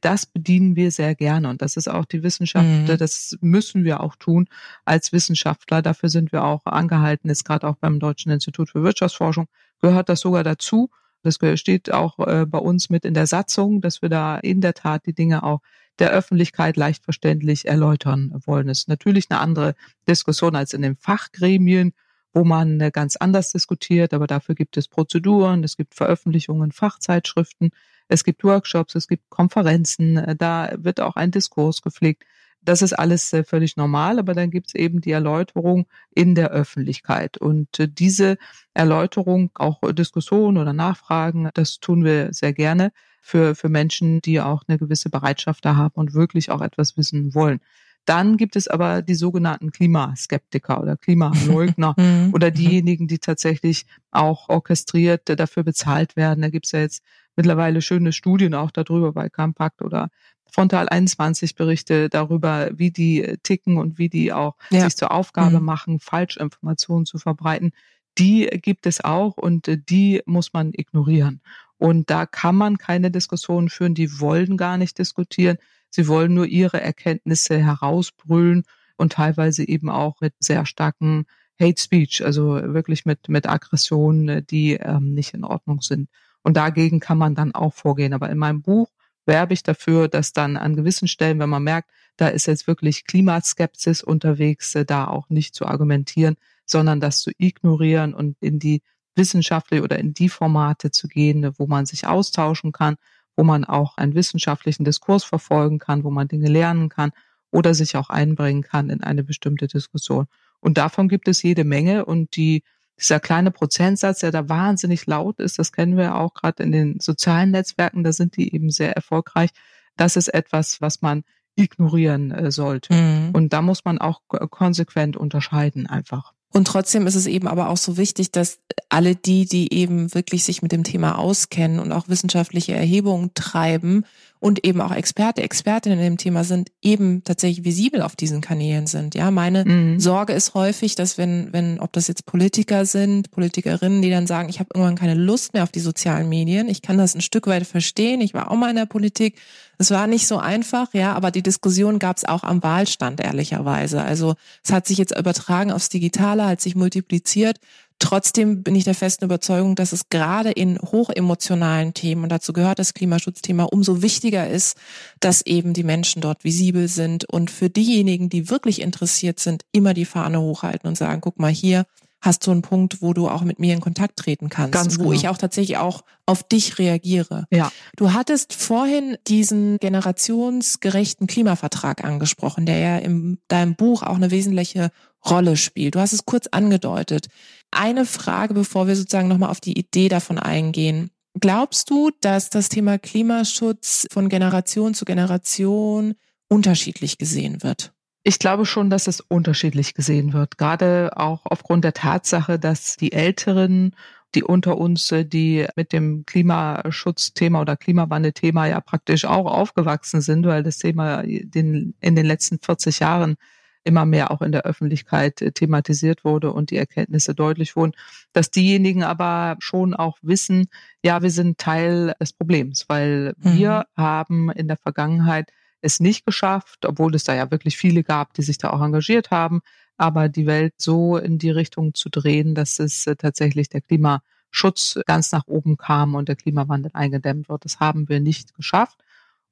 das 0.00 0.26
bedienen 0.26 0.76
wir 0.76 0.90
sehr 0.90 1.14
gerne. 1.14 1.48
Und 1.48 1.62
das 1.62 1.76
ist 1.76 1.88
auch 1.88 2.04
die 2.04 2.22
Wissenschaft, 2.22 2.66
mhm. 2.66 2.96
das 2.98 3.36
müssen 3.40 3.84
wir 3.84 4.00
auch 4.00 4.16
tun 4.16 4.48
als 4.84 5.12
Wissenschaftler. 5.12 5.82
Dafür 5.82 6.08
sind 6.08 6.32
wir 6.32 6.44
auch 6.44 6.66
angehalten, 6.66 7.30
ist 7.30 7.44
gerade 7.44 7.66
auch 7.66 7.76
beim 7.76 7.98
Deutschen 7.98 8.30
Institut 8.30 8.70
für 8.70 8.82
Wirtschaftsforschung, 8.82 9.48
gehört 9.80 10.08
das 10.08 10.20
sogar 10.20 10.44
dazu. 10.44 10.90
Das 11.22 11.38
steht 11.54 11.92
auch 11.92 12.18
äh, 12.26 12.46
bei 12.46 12.58
uns 12.58 12.90
mit 12.90 13.04
in 13.04 13.14
der 13.14 13.26
Satzung, 13.26 13.80
dass 13.80 14.02
wir 14.02 14.08
da 14.08 14.38
in 14.38 14.60
der 14.60 14.74
Tat 14.74 15.06
die 15.06 15.14
Dinge 15.14 15.42
auch 15.44 15.60
der 15.98 16.10
Öffentlichkeit 16.10 16.76
leicht 16.76 17.04
verständlich 17.04 17.66
erläutern 17.66 18.32
wollen. 18.46 18.66
Das 18.66 18.80
ist 18.80 18.88
natürlich 18.88 19.26
eine 19.30 19.40
andere 19.40 19.74
Diskussion 20.08 20.56
als 20.56 20.72
in 20.72 20.82
den 20.82 20.96
Fachgremien, 20.96 21.92
wo 22.32 22.44
man 22.44 22.80
äh, 22.80 22.90
ganz 22.90 23.16
anders 23.16 23.52
diskutiert, 23.52 24.14
aber 24.14 24.26
dafür 24.26 24.54
gibt 24.54 24.76
es 24.76 24.88
Prozeduren, 24.88 25.64
es 25.64 25.76
gibt 25.76 25.94
Veröffentlichungen, 25.94 26.72
Fachzeitschriften, 26.72 27.70
es 28.08 28.24
gibt 28.24 28.44
Workshops, 28.44 28.94
es 28.94 29.08
gibt 29.08 29.30
Konferenzen, 29.30 30.16
äh, 30.16 30.36
da 30.36 30.72
wird 30.76 31.00
auch 31.00 31.16
ein 31.16 31.30
Diskurs 31.30 31.82
gepflegt. 31.82 32.24
Das 32.64 32.80
ist 32.80 32.92
alles 32.92 33.32
äh, 33.32 33.44
völlig 33.44 33.76
normal, 33.76 34.18
aber 34.18 34.34
dann 34.34 34.50
gibt 34.50 34.68
es 34.68 34.74
eben 34.74 35.00
die 35.00 35.10
Erläuterung 35.10 35.86
in 36.14 36.34
der 36.34 36.50
Öffentlichkeit. 36.50 37.36
Und 37.36 37.68
diese 37.98 38.38
Erläuterung, 38.72 39.50
auch 39.54 39.80
Diskussionen 39.92 40.58
oder 40.58 40.72
Nachfragen, 40.72 41.50
das 41.54 41.80
tun 41.80 42.04
wir 42.04 42.32
sehr 42.32 42.52
gerne 42.52 42.92
für, 43.20 43.54
für 43.54 43.68
Menschen, 43.68 44.20
die 44.20 44.40
auch 44.40 44.62
eine 44.66 44.78
gewisse 44.78 45.10
Bereitschaft 45.10 45.64
da 45.64 45.76
haben 45.76 45.94
und 45.94 46.14
wirklich 46.14 46.50
auch 46.50 46.60
etwas 46.60 46.96
wissen 46.96 47.34
wollen. 47.34 47.60
Dann 48.04 48.36
gibt 48.36 48.56
es 48.56 48.66
aber 48.66 49.02
die 49.02 49.14
sogenannten 49.14 49.70
Klimaskeptiker 49.70 50.80
oder 50.80 50.96
Klimaleugner 50.96 51.94
mhm. 51.98 52.34
oder 52.34 52.50
diejenigen, 52.50 53.06
die 53.06 53.18
tatsächlich 53.18 53.86
auch 54.10 54.48
orchestriert 54.48 55.28
dafür 55.38 55.62
bezahlt 55.62 56.16
werden. 56.16 56.42
Da 56.42 56.48
gibt 56.48 56.66
es 56.66 56.72
ja 56.72 56.80
jetzt 56.80 57.04
mittlerweile 57.36 57.80
schöne 57.80 58.12
Studien 58.12 58.54
auch 58.54 58.70
darüber 58.70 59.12
bei 59.12 59.28
Compact 59.28 59.82
oder 59.82 60.08
Frontal 60.50 60.88
21 60.88 61.54
Berichte 61.54 62.10
darüber, 62.10 62.70
wie 62.74 62.90
die 62.90 63.38
ticken 63.42 63.78
und 63.78 63.98
wie 63.98 64.10
die 64.10 64.32
auch 64.32 64.56
ja. 64.70 64.82
sich 64.82 64.96
zur 64.96 65.10
Aufgabe 65.10 65.60
mhm. 65.60 65.64
machen, 65.64 66.00
Falschinformationen 66.00 67.06
zu 67.06 67.18
verbreiten. 67.18 67.72
Die 68.18 68.46
gibt 68.62 68.86
es 68.86 69.02
auch 69.02 69.38
und 69.38 69.70
die 69.88 70.20
muss 70.26 70.52
man 70.52 70.72
ignorieren. 70.74 71.40
Und 71.78 72.10
da 72.10 72.26
kann 72.26 72.54
man 72.54 72.76
keine 72.76 73.10
Diskussion 73.10 73.70
führen. 73.70 73.94
Die 73.94 74.20
wollen 74.20 74.58
gar 74.58 74.76
nicht 74.76 74.98
diskutieren. 74.98 75.56
Sie 75.94 76.08
wollen 76.08 76.34
nur 76.34 76.46
ihre 76.46 76.80
Erkenntnisse 76.80 77.58
herausbrüllen 77.58 78.64
und 78.96 79.12
teilweise 79.12 79.66
eben 79.68 79.90
auch 79.90 80.20
mit 80.20 80.34
sehr 80.40 80.64
starken 80.66 81.26
Hate 81.60 81.80
Speech, 81.80 82.24
also 82.24 82.54
wirklich 82.74 83.04
mit, 83.04 83.28
mit 83.28 83.48
Aggressionen, 83.48 84.44
die 84.46 84.74
ähm, 84.74 85.14
nicht 85.14 85.34
in 85.34 85.44
Ordnung 85.44 85.82
sind. 85.82 86.08
Und 86.42 86.56
dagegen 86.56 86.98
kann 86.98 87.18
man 87.18 87.34
dann 87.34 87.54
auch 87.54 87.74
vorgehen. 87.74 88.14
Aber 88.14 88.30
in 88.30 88.38
meinem 88.38 88.62
Buch 88.62 88.90
werbe 89.26 89.54
ich 89.54 89.62
dafür, 89.62 90.08
dass 90.08 90.32
dann 90.32 90.56
an 90.56 90.74
gewissen 90.74 91.08
Stellen, 91.08 91.38
wenn 91.38 91.50
man 91.50 91.62
merkt, 91.62 91.90
da 92.16 92.28
ist 92.28 92.46
jetzt 92.46 92.66
wirklich 92.66 93.04
Klimaskepsis 93.04 94.02
unterwegs, 94.02 94.74
äh, 94.74 94.84
da 94.84 95.06
auch 95.06 95.28
nicht 95.28 95.54
zu 95.54 95.66
argumentieren, 95.66 96.36
sondern 96.64 97.00
das 97.00 97.20
zu 97.20 97.30
ignorieren 97.36 98.14
und 98.14 98.36
in 98.40 98.58
die 98.58 98.82
wissenschaftliche 99.14 99.82
oder 99.82 99.98
in 99.98 100.14
die 100.14 100.30
Formate 100.30 100.90
zu 100.90 101.06
gehen, 101.06 101.52
wo 101.58 101.66
man 101.66 101.84
sich 101.84 102.06
austauschen 102.06 102.72
kann, 102.72 102.96
wo 103.36 103.44
man 103.44 103.64
auch 103.64 103.96
einen 103.96 104.14
wissenschaftlichen 104.14 104.84
Diskurs 104.84 105.24
verfolgen 105.24 105.78
kann, 105.78 106.04
wo 106.04 106.10
man 106.10 106.28
Dinge 106.28 106.48
lernen 106.48 106.88
kann 106.88 107.12
oder 107.50 107.74
sich 107.74 107.96
auch 107.96 108.10
einbringen 108.10 108.62
kann 108.62 108.90
in 108.90 109.02
eine 109.02 109.24
bestimmte 109.24 109.66
Diskussion. 109.66 110.26
Und 110.60 110.78
davon 110.78 111.08
gibt 111.08 111.28
es 111.28 111.42
jede 111.42 111.64
Menge 111.64 112.04
und 112.04 112.36
die 112.36 112.62
dieser 112.98 113.20
kleine 113.20 113.50
Prozentsatz, 113.50 114.20
der 114.20 114.30
da 114.30 114.48
wahnsinnig 114.48 115.06
laut 115.06 115.40
ist, 115.40 115.58
das 115.58 115.72
kennen 115.72 115.96
wir 115.96 116.14
auch 116.14 116.34
gerade 116.34 116.62
in 116.62 116.72
den 116.72 117.00
sozialen 117.00 117.50
Netzwerken, 117.50 118.04
da 118.04 118.12
sind 118.12 118.36
die 118.36 118.54
eben 118.54 118.70
sehr 118.70 118.94
erfolgreich. 118.94 119.50
Das 119.96 120.16
ist 120.16 120.28
etwas, 120.28 120.80
was 120.80 121.02
man 121.02 121.24
ignorieren 121.56 122.30
äh, 122.30 122.50
sollte. 122.50 122.94
Mhm. 122.94 123.30
Und 123.32 123.52
da 123.52 123.60
muss 123.62 123.84
man 123.84 123.98
auch 123.98 124.20
konsequent 124.28 125.16
unterscheiden 125.16 125.86
einfach. 125.86 126.32
Und 126.52 126.66
trotzdem 126.66 127.06
ist 127.06 127.14
es 127.14 127.26
eben 127.26 127.48
aber 127.48 127.68
auch 127.70 127.76
so 127.76 127.96
wichtig, 127.96 128.30
dass 128.30 128.58
alle 128.88 129.16
die, 129.16 129.46
die 129.46 129.72
eben 129.72 130.14
wirklich 130.14 130.44
sich 130.44 130.62
mit 130.62 130.72
dem 130.72 130.84
Thema 130.84 131.18
auskennen 131.18 131.78
und 131.78 131.92
auch 131.92 132.08
wissenschaftliche 132.08 132.74
Erhebungen 132.74 133.30
treiben 133.34 134.04
und 134.42 134.66
eben 134.66 134.80
auch 134.80 134.90
Experte, 134.90 135.40
Expertinnen 135.40 136.00
in 136.00 136.04
dem 136.04 136.16
Thema 136.16 136.42
sind, 136.42 136.72
eben 136.82 137.22
tatsächlich 137.22 137.64
visibel 137.64 138.02
auf 138.02 138.16
diesen 138.16 138.40
Kanälen 138.40 138.88
sind. 138.88 139.14
Ja, 139.14 139.30
meine 139.30 139.64
mhm. 139.64 140.00
Sorge 140.00 140.32
ist 140.32 140.54
häufig, 140.54 140.96
dass 140.96 141.16
wenn, 141.16 141.52
wenn, 141.52 141.78
ob 141.78 141.92
das 141.92 142.08
jetzt 142.08 142.26
Politiker 142.26 142.84
sind, 142.84 143.30
Politikerinnen, 143.30 144.02
die 144.02 144.10
dann 144.10 144.26
sagen, 144.26 144.48
ich 144.48 144.58
habe 144.58 144.70
irgendwann 144.74 144.96
keine 144.96 145.14
Lust 145.14 145.54
mehr 145.54 145.62
auf 145.62 145.70
die 145.70 145.78
sozialen 145.78 146.28
Medien, 146.28 146.68
ich 146.68 146.82
kann 146.82 146.98
das 146.98 147.14
ein 147.14 147.20
Stück 147.20 147.46
weit 147.46 147.68
verstehen, 147.68 148.20
ich 148.20 148.34
war 148.34 148.50
auch 148.50 148.56
mal 148.56 148.70
in 148.70 148.74
der 148.74 148.86
Politik, 148.86 149.36
es 149.78 149.92
war 149.92 150.08
nicht 150.08 150.26
so 150.26 150.38
einfach, 150.38 150.92
ja, 150.92 151.12
aber 151.12 151.30
die 151.30 151.42
Diskussion 151.42 152.00
gab 152.00 152.16
es 152.16 152.24
auch 152.24 152.42
am 152.42 152.64
Wahlstand, 152.64 153.20
ehrlicherweise. 153.20 154.02
Also 154.02 154.34
es 154.64 154.72
hat 154.72 154.88
sich 154.88 154.98
jetzt 154.98 155.16
übertragen 155.16 155.70
aufs 155.70 155.88
Digitale, 155.88 156.46
hat 156.46 156.60
sich 156.60 156.74
multipliziert. 156.74 157.58
Trotzdem 158.02 158.64
bin 158.64 158.74
ich 158.74 158.82
der 158.82 158.96
festen 158.96 159.26
Überzeugung, 159.26 159.76
dass 159.76 159.92
es 159.92 160.08
gerade 160.08 160.50
in 160.50 160.76
hochemotionalen 160.80 161.94
Themen, 161.94 162.24
und 162.24 162.30
dazu 162.30 162.52
gehört 162.52 162.80
das 162.80 162.94
Klimaschutzthema, 162.94 163.62
umso 163.62 164.02
wichtiger 164.02 164.50
ist, 164.50 164.76
dass 165.20 165.46
eben 165.46 165.72
die 165.72 165.84
Menschen 165.84 166.20
dort 166.20 166.42
visibel 166.42 166.88
sind 166.88 167.24
und 167.26 167.48
für 167.48 167.70
diejenigen, 167.70 168.28
die 168.28 168.50
wirklich 168.50 168.80
interessiert 168.80 169.38
sind, 169.38 169.62
immer 169.70 169.94
die 169.94 170.04
Fahne 170.04 170.40
hochhalten 170.40 170.88
und 170.88 170.98
sagen, 170.98 171.20
guck 171.20 171.38
mal 171.38 171.52
hier, 171.52 171.86
hast 172.20 172.44
du 172.44 172.50
einen 172.50 172.62
Punkt, 172.62 173.02
wo 173.02 173.12
du 173.12 173.28
auch 173.28 173.42
mit 173.42 173.60
mir 173.60 173.72
in 173.72 173.80
Kontakt 173.80 174.18
treten 174.18 174.48
kannst, 174.48 174.72
Ganz 174.72 174.98
wo 174.98 175.04
genau. 175.04 175.12
ich 175.12 175.28
auch 175.28 175.38
tatsächlich 175.38 175.76
auch 175.76 176.02
auf 176.26 176.42
dich 176.42 176.80
reagiere. 176.80 177.44
Ja. 177.52 177.70
Du 177.96 178.12
hattest 178.12 178.52
vorhin 178.52 179.16
diesen 179.28 179.78
generationsgerechten 179.78 181.28
Klimavertrag 181.28 182.02
angesprochen, 182.02 182.66
der 182.66 182.78
ja 182.78 182.98
in 182.98 183.38
deinem 183.46 183.76
Buch 183.76 184.02
auch 184.02 184.16
eine 184.16 184.32
wesentliche 184.32 184.90
Rolle 185.24 185.56
spielt. 185.56 185.94
Du 185.94 186.00
hast 186.00 186.12
es 186.12 186.26
kurz 186.26 186.48
angedeutet. 186.48 187.28
Eine 187.72 188.04
Frage, 188.04 188.54
bevor 188.54 188.86
wir 188.86 188.94
sozusagen 188.94 189.28
nochmal 189.28 189.50
auf 189.50 189.60
die 189.60 189.78
Idee 189.78 190.08
davon 190.08 190.38
eingehen. 190.38 191.10
Glaubst 191.40 191.88
du, 191.90 192.10
dass 192.20 192.50
das 192.50 192.68
Thema 192.68 192.98
Klimaschutz 192.98 194.06
von 194.12 194.28
Generation 194.28 194.92
zu 194.94 195.06
Generation 195.06 196.14
unterschiedlich 196.48 197.16
gesehen 197.16 197.62
wird? 197.62 197.92
Ich 198.24 198.38
glaube 198.38 198.66
schon, 198.66 198.90
dass 198.90 199.06
es 199.06 199.20
unterschiedlich 199.20 199.94
gesehen 199.94 200.34
wird, 200.34 200.58
gerade 200.58 201.12
auch 201.16 201.40
aufgrund 201.44 201.84
der 201.84 201.94
Tatsache, 201.94 202.58
dass 202.58 202.96
die 202.96 203.12
Älteren, 203.12 203.96
die 204.34 204.44
unter 204.44 204.78
uns, 204.78 205.12
die 205.12 205.66
mit 205.74 205.92
dem 205.92 206.24
Klimaschutzthema 206.26 207.60
oder 207.60 207.76
Klimawandelthema 207.76 208.66
ja 208.66 208.80
praktisch 208.80 209.24
auch 209.24 209.46
aufgewachsen 209.46 210.20
sind, 210.20 210.46
weil 210.46 210.62
das 210.62 210.78
Thema 210.78 211.20
in 211.22 211.92
den 212.00 212.26
letzten 212.26 212.58
40 212.60 213.00
Jahren 213.00 213.36
immer 213.84 214.04
mehr 214.04 214.30
auch 214.30 214.42
in 214.42 214.52
der 214.52 214.62
Öffentlichkeit 214.62 215.42
äh, 215.42 215.52
thematisiert 215.52 216.24
wurde 216.24 216.52
und 216.52 216.70
die 216.70 216.76
Erkenntnisse 216.76 217.34
deutlich 217.34 217.76
wurden, 217.76 217.92
dass 218.32 218.50
diejenigen 218.50 219.02
aber 219.02 219.56
schon 219.58 219.94
auch 219.94 220.18
wissen, 220.22 220.68
ja, 221.04 221.22
wir 221.22 221.30
sind 221.30 221.58
Teil 221.58 222.14
des 222.20 222.32
Problems, 222.32 222.84
weil 222.88 223.34
mhm. 223.38 223.54
wir 223.54 223.86
haben 223.96 224.50
in 224.50 224.68
der 224.68 224.76
Vergangenheit 224.76 225.50
es 225.80 226.00
nicht 226.00 226.24
geschafft, 226.24 226.86
obwohl 226.86 227.14
es 227.14 227.24
da 227.24 227.34
ja 227.34 227.50
wirklich 227.50 227.76
viele 227.76 228.04
gab, 228.04 228.34
die 228.34 228.42
sich 228.42 228.58
da 228.58 228.70
auch 228.70 228.80
engagiert 228.80 229.30
haben, 229.30 229.60
aber 229.96 230.28
die 230.28 230.46
Welt 230.46 230.74
so 230.78 231.16
in 231.16 231.38
die 231.38 231.50
Richtung 231.50 231.94
zu 231.94 232.08
drehen, 232.08 232.54
dass 232.54 232.78
es 232.78 233.06
äh, 233.06 233.16
tatsächlich 233.16 233.68
der 233.68 233.80
Klimaschutz 233.80 234.98
ganz 235.06 235.32
nach 235.32 235.46
oben 235.46 235.76
kam 235.76 236.14
und 236.14 236.28
der 236.28 236.36
Klimawandel 236.36 236.92
eingedämmt 236.94 237.48
wird. 237.48 237.64
Das 237.64 237.80
haben 237.80 238.08
wir 238.08 238.20
nicht 238.20 238.54
geschafft. 238.54 239.02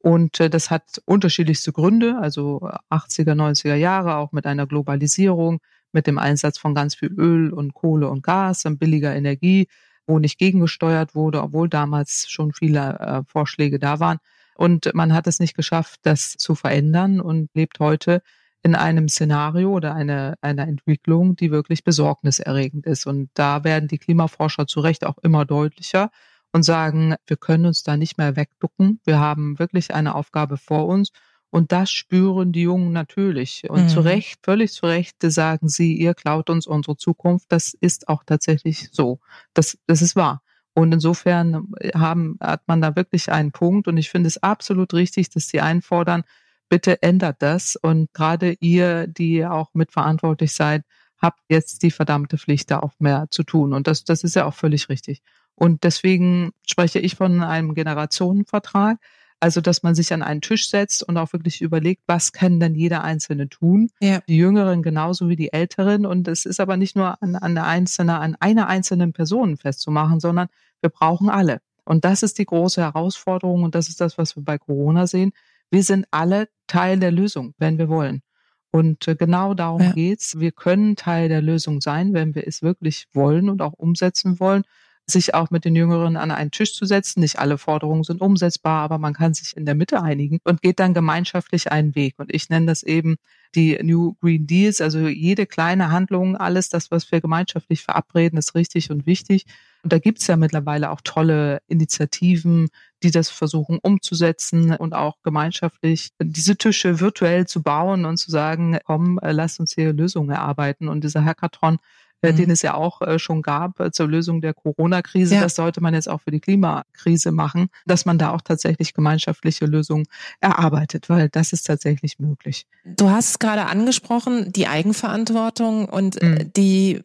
Und 0.02 0.40
äh, 0.40 0.48
das 0.48 0.70
hat 0.70 1.02
unterschiedlichste 1.04 1.72
Gründe, 1.72 2.18
also 2.20 2.60
80er, 2.90 3.34
90er 3.34 3.74
Jahre, 3.74 4.16
auch 4.16 4.32
mit 4.32 4.46
einer 4.46 4.66
Globalisierung, 4.66 5.60
mit 5.92 6.06
dem 6.06 6.18
Einsatz 6.18 6.58
von 6.58 6.74
ganz 6.74 6.94
viel 6.94 7.12
Öl 7.12 7.52
und 7.52 7.74
Kohle 7.74 8.08
und 8.08 8.22
Gas 8.22 8.64
und 8.64 8.78
billiger 8.78 9.14
Energie, 9.14 9.68
wo 10.06 10.18
nicht 10.18 10.38
gegengesteuert 10.38 11.14
wurde, 11.14 11.42
obwohl 11.42 11.68
damals 11.68 12.26
schon 12.30 12.52
viele 12.52 12.98
äh, 12.98 13.22
Vorschläge 13.26 13.78
da 13.78 14.00
waren. 14.00 14.18
Und 14.54 14.90
man 14.94 15.12
hat 15.12 15.26
es 15.26 15.38
nicht 15.38 15.54
geschafft, 15.54 16.00
das 16.02 16.32
zu 16.32 16.54
verändern 16.54 17.20
und 17.20 17.50
lebt 17.54 17.78
heute 17.78 18.22
in 18.62 18.74
einem 18.74 19.08
Szenario 19.08 19.70
oder 19.70 19.94
einer, 19.94 20.34
einer 20.40 20.68
Entwicklung, 20.68 21.36
die 21.36 21.50
wirklich 21.50 21.84
besorgniserregend 21.84 22.86
ist. 22.86 23.06
Und 23.06 23.30
da 23.34 23.64
werden 23.64 23.88
die 23.88 23.98
Klimaforscher 23.98 24.66
zu 24.66 24.80
Recht 24.80 25.04
auch 25.04 25.18
immer 25.18 25.44
deutlicher 25.44 26.10
und 26.52 26.64
sagen, 26.64 27.14
wir 27.26 27.36
können 27.36 27.66
uns 27.66 27.82
da 27.82 27.96
nicht 27.96 28.18
mehr 28.18 28.36
wegducken. 28.36 29.00
Wir 29.04 29.18
haben 29.18 29.58
wirklich 29.58 29.94
eine 29.94 30.14
Aufgabe 30.14 30.56
vor 30.56 30.86
uns. 30.86 31.10
Und 31.50 31.72
das 31.72 31.90
spüren 31.90 32.52
die 32.52 32.62
Jungen 32.62 32.92
natürlich. 32.92 33.68
Und 33.68 33.84
mhm. 33.84 33.88
zu 33.88 34.00
Recht, 34.00 34.40
völlig 34.44 34.72
zu 34.72 34.86
Recht 34.86 35.16
sagen 35.20 35.68
sie, 35.68 35.94
ihr 35.94 36.14
klaut 36.14 36.48
uns 36.48 36.66
unsere 36.66 36.96
Zukunft. 36.96 37.46
Das 37.48 37.74
ist 37.74 38.08
auch 38.08 38.22
tatsächlich 38.24 38.88
so. 38.92 39.18
Das, 39.52 39.76
das 39.86 40.00
ist 40.00 40.14
wahr. 40.14 40.42
Und 40.74 40.92
insofern 40.92 41.72
haben, 41.94 42.36
hat 42.40 42.62
man 42.68 42.80
da 42.80 42.94
wirklich 42.94 43.32
einen 43.32 43.50
Punkt. 43.50 43.88
Und 43.88 43.96
ich 43.96 44.10
finde 44.10 44.28
es 44.28 44.40
absolut 44.42 44.94
richtig, 44.94 45.30
dass 45.30 45.48
sie 45.48 45.60
einfordern, 45.60 46.22
bitte 46.68 47.02
ändert 47.02 47.42
das. 47.42 47.74
Und 47.74 48.12
gerade 48.12 48.56
ihr, 48.60 49.08
die 49.08 49.44
auch 49.44 49.70
mitverantwortlich 49.74 50.52
seid, 50.52 50.84
habt 51.20 51.40
jetzt 51.48 51.82
die 51.82 51.90
verdammte 51.90 52.38
Pflicht, 52.38 52.70
da 52.70 52.78
auch 52.78 52.94
mehr 52.98 53.26
zu 53.30 53.42
tun. 53.42 53.74
Und 53.74 53.88
das, 53.88 54.04
das 54.04 54.24
ist 54.24 54.36
ja 54.36 54.46
auch 54.46 54.54
völlig 54.54 54.88
richtig. 54.88 55.20
Und 55.60 55.84
deswegen 55.84 56.52
spreche 56.66 57.00
ich 57.00 57.16
von 57.16 57.42
einem 57.42 57.74
Generationenvertrag. 57.74 58.96
Also, 59.40 59.60
dass 59.60 59.82
man 59.82 59.94
sich 59.94 60.10
an 60.14 60.22
einen 60.22 60.40
Tisch 60.40 60.70
setzt 60.70 61.02
und 61.02 61.18
auch 61.18 61.34
wirklich 61.34 61.60
überlegt, 61.60 62.02
was 62.06 62.32
kann 62.32 62.60
denn 62.60 62.74
jeder 62.74 63.04
Einzelne 63.04 63.46
tun? 63.50 63.90
Ja. 64.00 64.20
Die 64.26 64.38
Jüngeren 64.38 64.82
genauso 64.82 65.28
wie 65.28 65.36
die 65.36 65.52
Älteren. 65.52 66.06
Und 66.06 66.28
es 66.28 66.46
ist 66.46 66.60
aber 66.60 66.78
nicht 66.78 66.96
nur 66.96 67.22
an, 67.22 67.36
an, 67.36 67.54
der 67.54 67.66
einzelne, 67.66 68.20
an 68.20 68.36
einer 68.40 68.68
einzelnen 68.68 69.12
Person 69.12 69.58
festzumachen, 69.58 70.18
sondern 70.18 70.48
wir 70.80 70.88
brauchen 70.88 71.28
alle. 71.28 71.60
Und 71.84 72.06
das 72.06 72.22
ist 72.22 72.38
die 72.38 72.46
große 72.46 72.80
Herausforderung 72.80 73.62
und 73.62 73.74
das 73.74 73.90
ist 73.90 74.00
das, 74.00 74.16
was 74.16 74.36
wir 74.36 74.42
bei 74.42 74.56
Corona 74.56 75.06
sehen. 75.06 75.32
Wir 75.70 75.82
sind 75.82 76.06
alle 76.10 76.48
Teil 76.68 76.98
der 76.98 77.10
Lösung, 77.10 77.52
wenn 77.58 77.76
wir 77.76 77.90
wollen. 77.90 78.22
Und 78.70 79.06
äh, 79.08 79.14
genau 79.14 79.52
darum 79.52 79.82
ja. 79.82 79.92
geht's. 79.92 80.40
Wir 80.40 80.52
können 80.52 80.96
Teil 80.96 81.28
der 81.28 81.42
Lösung 81.42 81.82
sein, 81.82 82.14
wenn 82.14 82.34
wir 82.34 82.46
es 82.46 82.62
wirklich 82.62 83.08
wollen 83.12 83.50
und 83.50 83.60
auch 83.60 83.74
umsetzen 83.74 84.40
wollen 84.40 84.64
sich 85.10 85.34
auch 85.34 85.50
mit 85.50 85.64
den 85.64 85.76
Jüngeren 85.76 86.16
an 86.16 86.30
einen 86.30 86.50
Tisch 86.50 86.74
zu 86.74 86.86
setzen. 86.86 87.20
Nicht 87.20 87.38
alle 87.38 87.58
Forderungen 87.58 88.04
sind 88.04 88.20
umsetzbar, 88.20 88.82
aber 88.82 88.98
man 88.98 89.14
kann 89.14 89.34
sich 89.34 89.56
in 89.56 89.66
der 89.66 89.74
Mitte 89.74 90.02
einigen 90.02 90.38
und 90.44 90.62
geht 90.62 90.80
dann 90.80 90.94
gemeinschaftlich 90.94 91.70
einen 91.70 91.94
Weg. 91.94 92.14
Und 92.18 92.34
ich 92.34 92.48
nenne 92.48 92.66
das 92.66 92.82
eben 92.82 93.16
die 93.54 93.78
New 93.82 94.14
Green 94.20 94.46
Deals, 94.46 94.80
also 94.80 95.08
jede 95.08 95.46
kleine 95.46 95.90
Handlung, 95.90 96.36
alles 96.36 96.68
das, 96.68 96.90
was 96.90 97.10
wir 97.10 97.20
gemeinschaftlich 97.20 97.82
verabreden, 97.82 98.38
ist 98.38 98.54
richtig 98.54 98.90
und 98.90 99.06
wichtig. 99.06 99.44
Und 99.82 99.92
da 99.92 99.98
gibt's 99.98 100.26
ja 100.26 100.36
mittlerweile 100.36 100.90
auch 100.90 101.00
tolle 101.02 101.60
Initiativen, 101.66 102.68
die 103.02 103.10
das 103.10 103.30
versuchen 103.30 103.78
umzusetzen 103.80 104.76
und 104.76 104.94
auch 104.94 105.16
gemeinschaftlich 105.22 106.10
diese 106.20 106.56
Tische 106.56 107.00
virtuell 107.00 107.46
zu 107.46 107.62
bauen 107.62 108.04
und 108.04 108.18
zu 108.18 108.30
sagen, 108.30 108.78
komm, 108.84 109.18
äh, 109.22 109.32
lass 109.32 109.58
uns 109.58 109.74
hier 109.74 109.92
Lösungen 109.92 110.30
erarbeiten. 110.30 110.88
Und 110.88 111.02
dieser 111.02 111.24
Hackathon 111.24 111.78
mhm. 112.22 112.36
den 112.36 112.50
es 112.50 112.62
ja 112.62 112.74
auch 112.74 113.02
äh, 113.02 113.18
schon 113.18 113.42
gab 113.42 113.80
äh, 113.80 113.90
zur 113.90 114.08
Lösung 114.08 114.40
der 114.40 114.54
Corona-Krise. 114.54 115.36
Ja. 115.36 115.40
Das 115.40 115.54
sollte 115.54 115.80
man 115.80 115.94
jetzt 115.94 116.08
auch 116.08 116.20
für 116.20 116.30
die 116.30 116.40
Klimakrise 116.40 117.32
machen, 117.32 117.68
dass 117.86 118.04
man 118.04 118.18
da 118.18 118.32
auch 118.32 118.40
tatsächlich 118.40 118.94
gemeinschaftliche 118.94 119.66
Lösungen 119.66 120.06
erarbeitet, 120.40 121.08
weil 121.08 121.28
das 121.28 121.52
ist 121.52 121.66
tatsächlich 121.66 122.18
möglich. 122.18 122.66
Du 122.84 123.10
hast 123.10 123.40
gerade 123.40 123.66
angesprochen, 123.66 124.52
die 124.52 124.66
Eigenverantwortung 124.66 125.86
und 125.86 126.22
mhm. 126.22 126.52
die 126.56 127.00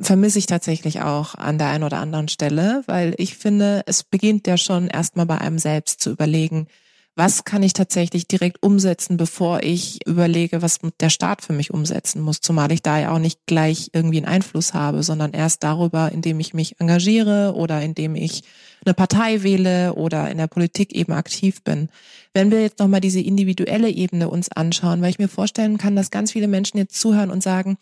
vermisse 0.00 0.38
ich 0.38 0.46
tatsächlich 0.46 1.02
auch 1.02 1.34
an 1.34 1.58
der 1.58 1.68
einen 1.68 1.84
oder 1.84 1.98
anderen 1.98 2.28
Stelle, 2.28 2.82
weil 2.86 3.14
ich 3.18 3.36
finde, 3.36 3.82
es 3.86 4.02
beginnt 4.02 4.46
ja 4.46 4.56
schon 4.56 4.88
erstmal 4.88 5.26
bei 5.26 5.38
einem 5.38 5.58
selbst 5.58 6.00
zu 6.00 6.10
überlegen, 6.10 6.66
was 7.14 7.44
kann 7.44 7.62
ich 7.62 7.74
tatsächlich 7.74 8.26
direkt 8.26 8.62
umsetzen, 8.62 9.18
bevor 9.18 9.62
ich 9.62 10.06
überlege, 10.06 10.62
was 10.62 10.78
der 11.00 11.10
Staat 11.10 11.42
für 11.42 11.52
mich 11.52 11.70
umsetzen 11.72 12.22
muss, 12.22 12.40
zumal 12.40 12.72
ich 12.72 12.82
da 12.82 12.98
ja 12.98 13.12
auch 13.12 13.18
nicht 13.18 13.40
gleich 13.46 13.90
irgendwie 13.92 14.16
einen 14.16 14.26
Einfluss 14.26 14.72
habe, 14.72 15.02
sondern 15.02 15.32
erst 15.32 15.62
darüber, 15.62 16.10
indem 16.10 16.40
ich 16.40 16.54
mich 16.54 16.80
engagiere 16.80 17.54
oder 17.54 17.82
indem 17.82 18.14
ich 18.14 18.44
eine 18.84 18.94
Partei 18.94 19.42
wähle 19.42 19.94
oder 19.94 20.30
in 20.30 20.38
der 20.38 20.46
Politik 20.46 20.94
eben 20.94 21.12
aktiv 21.12 21.62
bin. 21.62 21.90
Wenn 22.32 22.50
wir 22.50 22.62
jetzt 22.62 22.78
nochmal 22.78 23.00
diese 23.00 23.20
individuelle 23.20 23.90
Ebene 23.90 24.30
uns 24.30 24.50
anschauen, 24.50 25.02
weil 25.02 25.10
ich 25.10 25.18
mir 25.18 25.28
vorstellen 25.28 25.76
kann, 25.76 25.96
dass 25.96 26.10
ganz 26.10 26.32
viele 26.32 26.48
Menschen 26.48 26.78
jetzt 26.78 26.98
zuhören 26.98 27.30
und 27.30 27.42
sagen, 27.42 27.76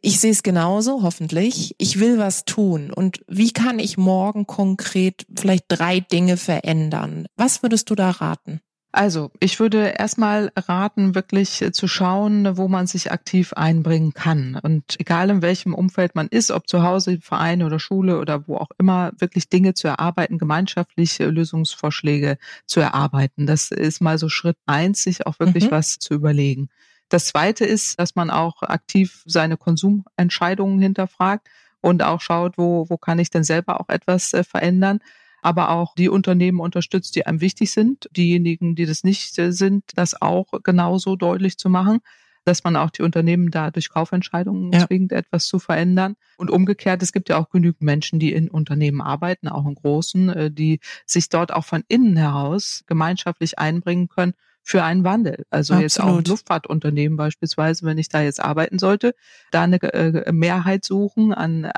ich 0.00 0.20
sehe 0.20 0.30
es 0.30 0.44
genauso, 0.44 1.02
hoffentlich. 1.02 1.74
Ich 1.78 1.98
will 1.98 2.18
was 2.18 2.44
tun. 2.44 2.92
Und 2.92 3.24
wie 3.26 3.50
kann 3.50 3.80
ich 3.80 3.98
morgen 3.98 4.46
konkret 4.46 5.26
vielleicht 5.34 5.64
drei 5.68 5.98
Dinge 6.00 6.36
verändern? 6.36 7.26
Was 7.36 7.62
würdest 7.62 7.90
du 7.90 7.96
da 7.96 8.10
raten? 8.10 8.60
Also, 8.96 9.30
ich 9.40 9.60
würde 9.60 9.92
erstmal 9.98 10.50
raten, 10.56 11.14
wirklich 11.14 11.62
zu 11.72 11.86
schauen, 11.86 12.56
wo 12.56 12.66
man 12.66 12.86
sich 12.86 13.12
aktiv 13.12 13.52
einbringen 13.52 14.14
kann. 14.14 14.58
Und 14.62 14.98
egal 14.98 15.28
in 15.28 15.42
welchem 15.42 15.74
Umfeld 15.74 16.14
man 16.14 16.28
ist, 16.28 16.50
ob 16.50 16.66
zu 16.66 16.82
Hause, 16.82 17.18
Verein 17.20 17.62
oder 17.62 17.78
Schule 17.78 18.18
oder 18.18 18.48
wo 18.48 18.56
auch 18.56 18.70
immer, 18.78 19.12
wirklich 19.18 19.50
Dinge 19.50 19.74
zu 19.74 19.86
erarbeiten, 19.86 20.38
gemeinschaftliche 20.38 21.26
Lösungsvorschläge 21.26 22.38
zu 22.64 22.80
erarbeiten. 22.80 23.46
Das 23.46 23.70
ist 23.70 24.00
mal 24.00 24.16
so 24.16 24.30
Schritt 24.30 24.56
eins, 24.64 25.02
sich 25.02 25.26
auch 25.26 25.38
wirklich 25.40 25.66
mhm. 25.66 25.72
was 25.72 25.98
zu 25.98 26.14
überlegen. 26.14 26.70
Das 27.10 27.26
zweite 27.26 27.66
ist, 27.66 28.00
dass 28.00 28.14
man 28.14 28.30
auch 28.30 28.62
aktiv 28.62 29.22
seine 29.26 29.58
Konsumentscheidungen 29.58 30.80
hinterfragt 30.80 31.46
und 31.82 32.02
auch 32.02 32.22
schaut, 32.22 32.56
wo, 32.56 32.86
wo 32.88 32.96
kann 32.96 33.18
ich 33.18 33.28
denn 33.28 33.44
selber 33.44 33.78
auch 33.78 33.90
etwas 33.90 34.32
äh, 34.32 34.42
verändern 34.42 35.00
aber 35.46 35.70
auch 35.70 35.94
die 35.94 36.08
Unternehmen 36.08 36.58
unterstützt, 36.58 37.14
die 37.14 37.24
einem 37.24 37.40
wichtig 37.40 37.70
sind. 37.70 38.08
Diejenigen, 38.10 38.74
die 38.74 38.84
das 38.84 39.04
nicht 39.04 39.38
äh, 39.38 39.52
sind, 39.52 39.84
das 39.94 40.20
auch 40.20 40.46
genauso 40.64 41.14
deutlich 41.14 41.56
zu 41.56 41.70
machen 41.70 42.00
dass 42.48 42.62
man 42.62 42.76
auch 42.76 42.90
die 42.90 43.02
Unternehmen 43.02 43.50
da 43.50 43.72
durch 43.72 43.90
Kaufentscheidungen 43.90 44.70
ja. 44.72 44.86
zwingt, 44.86 45.10
etwas 45.10 45.46
zu 45.46 45.58
verändern. 45.58 46.14
Und 46.36 46.48
umgekehrt, 46.48 47.02
es 47.02 47.12
gibt 47.12 47.28
ja 47.28 47.38
auch 47.38 47.50
genügend 47.50 47.82
Menschen, 47.82 48.20
die 48.20 48.32
in 48.32 48.48
Unternehmen 48.48 49.00
arbeiten, 49.00 49.48
auch 49.48 49.66
in 49.66 49.74
großen, 49.74 50.28
äh, 50.28 50.50
die 50.52 50.78
sich 51.06 51.28
dort 51.28 51.52
auch 51.52 51.64
von 51.64 51.82
innen 51.88 52.16
heraus 52.16 52.84
gemeinschaftlich 52.86 53.58
einbringen 53.58 54.06
können 54.06 54.34
für 54.62 54.84
einen 54.84 55.02
Wandel. 55.02 55.44
Also 55.50 55.74
Absolut. 55.74 55.82
jetzt 55.82 56.00
auch 56.00 56.18
ein 56.18 56.24
Luftfahrtunternehmen 56.24 57.16
beispielsweise, 57.16 57.84
wenn 57.84 57.98
ich 57.98 58.10
da 58.10 58.22
jetzt 58.22 58.40
arbeiten 58.40 58.78
sollte, 58.78 59.16
da 59.50 59.62
eine 59.62 59.82
äh, 59.82 60.30
Mehrheit 60.30 60.84
suchen 60.84 61.34
an 61.34 61.68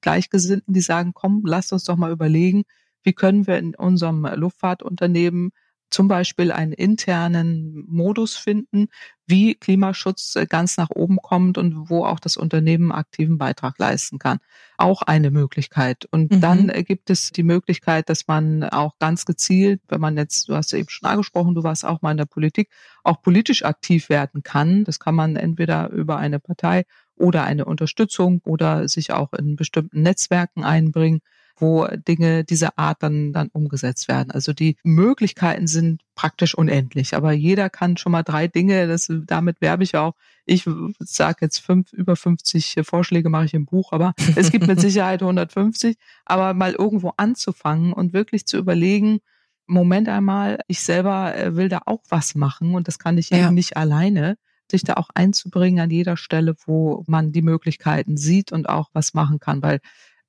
Gleichgesinnten, 0.00 0.72
die 0.72 0.80
sagen, 0.80 1.12
komm, 1.12 1.42
lasst 1.44 1.74
uns 1.74 1.84
doch 1.84 1.96
mal 1.96 2.12
überlegen, 2.12 2.64
wie 3.04 3.12
können 3.12 3.46
wir 3.46 3.58
in 3.58 3.74
unserem 3.74 4.26
Luftfahrtunternehmen 4.26 5.52
zum 5.94 6.08
Beispiel 6.08 6.50
einen 6.50 6.72
internen 6.72 7.84
Modus 7.86 8.34
finden, 8.34 8.88
wie 9.26 9.54
Klimaschutz 9.54 10.36
ganz 10.48 10.76
nach 10.76 10.90
oben 10.90 11.18
kommt 11.22 11.56
und 11.56 11.88
wo 11.88 12.04
auch 12.04 12.18
das 12.18 12.36
Unternehmen 12.36 12.90
aktiven 12.90 13.38
Beitrag 13.38 13.78
leisten 13.78 14.18
kann. 14.18 14.38
Auch 14.76 15.02
eine 15.02 15.30
Möglichkeit. 15.30 16.04
Und 16.10 16.32
mhm. 16.32 16.40
dann 16.40 16.66
gibt 16.84 17.10
es 17.10 17.30
die 17.30 17.44
Möglichkeit, 17.44 18.08
dass 18.08 18.26
man 18.26 18.64
auch 18.64 18.98
ganz 18.98 19.24
gezielt, 19.24 19.82
wenn 19.88 20.00
man 20.00 20.16
jetzt, 20.16 20.48
du 20.48 20.56
hast 20.56 20.72
ja 20.72 20.78
eben 20.78 20.88
schon 20.88 21.08
angesprochen, 21.08 21.54
du 21.54 21.62
warst 21.62 21.84
auch 21.84 22.02
mal 22.02 22.10
in 22.10 22.16
der 22.16 22.26
Politik, 22.26 22.70
auch 23.04 23.22
politisch 23.22 23.64
aktiv 23.64 24.08
werden 24.08 24.42
kann. 24.42 24.82
Das 24.82 24.98
kann 24.98 25.14
man 25.14 25.36
entweder 25.36 25.90
über 25.90 26.16
eine 26.16 26.40
Partei 26.40 26.84
oder 27.14 27.44
eine 27.44 27.66
Unterstützung 27.66 28.40
oder 28.44 28.88
sich 28.88 29.12
auch 29.12 29.32
in 29.32 29.54
bestimmten 29.54 30.02
Netzwerken 30.02 30.64
einbringen 30.64 31.20
wo 31.56 31.86
Dinge 31.86 32.44
dieser 32.44 32.78
Art 32.78 33.02
dann, 33.02 33.32
dann 33.32 33.48
umgesetzt 33.52 34.08
werden. 34.08 34.30
Also 34.30 34.52
die 34.52 34.76
Möglichkeiten 34.82 35.66
sind 35.66 36.02
praktisch 36.14 36.54
unendlich, 36.54 37.14
aber 37.14 37.32
jeder 37.32 37.70
kann 37.70 37.96
schon 37.96 38.12
mal 38.12 38.22
drei 38.22 38.48
Dinge, 38.48 38.86
das, 38.86 39.10
damit 39.26 39.60
werbe 39.60 39.84
ich 39.84 39.96
auch. 39.96 40.14
Ich 40.46 40.68
sage 40.98 41.38
jetzt 41.42 41.58
fünf, 41.58 41.92
über 41.92 42.16
50 42.16 42.80
Vorschläge 42.82 43.30
mache 43.30 43.46
ich 43.46 43.54
im 43.54 43.66
Buch, 43.66 43.92
aber 43.92 44.14
es 44.36 44.50
gibt 44.50 44.66
mit 44.66 44.80
Sicherheit 44.80 45.22
150, 45.22 45.96
aber 46.24 46.54
mal 46.54 46.72
irgendwo 46.72 47.12
anzufangen 47.16 47.92
und 47.92 48.12
wirklich 48.12 48.46
zu 48.46 48.56
überlegen, 48.58 49.20
Moment 49.66 50.08
einmal, 50.08 50.60
ich 50.66 50.80
selber 50.80 51.34
äh, 51.36 51.56
will 51.56 51.68
da 51.68 51.82
auch 51.86 52.02
was 52.08 52.34
machen 52.34 52.74
und 52.74 52.86
das 52.86 52.98
kann 52.98 53.16
ich 53.16 53.30
ja. 53.30 53.46
eben 53.46 53.54
nicht 53.54 53.76
alleine 53.76 54.36
sich 54.70 54.82
da 54.82 54.94
auch 54.94 55.10
einzubringen 55.14 55.80
an 55.80 55.90
jeder 55.90 56.16
Stelle, 56.16 56.54
wo 56.66 57.04
man 57.06 57.32
die 57.32 57.42
Möglichkeiten 57.42 58.16
sieht 58.16 58.52
und 58.52 58.68
auch 58.68 58.90
was 58.92 59.14
machen 59.14 59.38
kann, 59.38 59.62
weil 59.62 59.80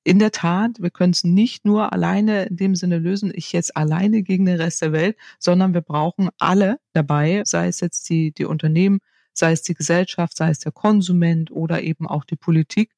in 0.05 0.19
der 0.19 0.31
Tat, 0.31 0.79
wir 0.79 0.91
können 0.91 1.11
es 1.13 1.23
nicht 1.23 1.65
nur 1.65 1.91
alleine 1.91 2.45
in 2.45 2.57
dem 2.57 2.75
Sinne 2.75 2.99
lösen, 2.99 3.31
ich 3.33 3.51
jetzt 3.51 3.75
alleine 3.75 4.21
gegen 4.21 4.45
den 4.45 4.61
Rest 4.61 4.83
der 4.83 4.91
Welt, 4.91 5.17
sondern 5.39 5.73
wir 5.73 5.81
brauchen 5.81 6.29
alle 6.37 6.79
dabei, 6.93 7.41
sei 7.43 7.67
es 7.67 7.79
jetzt 7.79 8.07
die, 8.09 8.31
die 8.31 8.45
Unternehmen, 8.45 8.99
sei 9.33 9.51
es 9.51 9.63
die 9.63 9.73
Gesellschaft, 9.73 10.37
sei 10.37 10.51
es 10.51 10.59
der 10.59 10.71
Konsument 10.71 11.49
oder 11.49 11.81
eben 11.81 12.07
auch 12.07 12.23
die 12.23 12.35
Politik, 12.35 12.91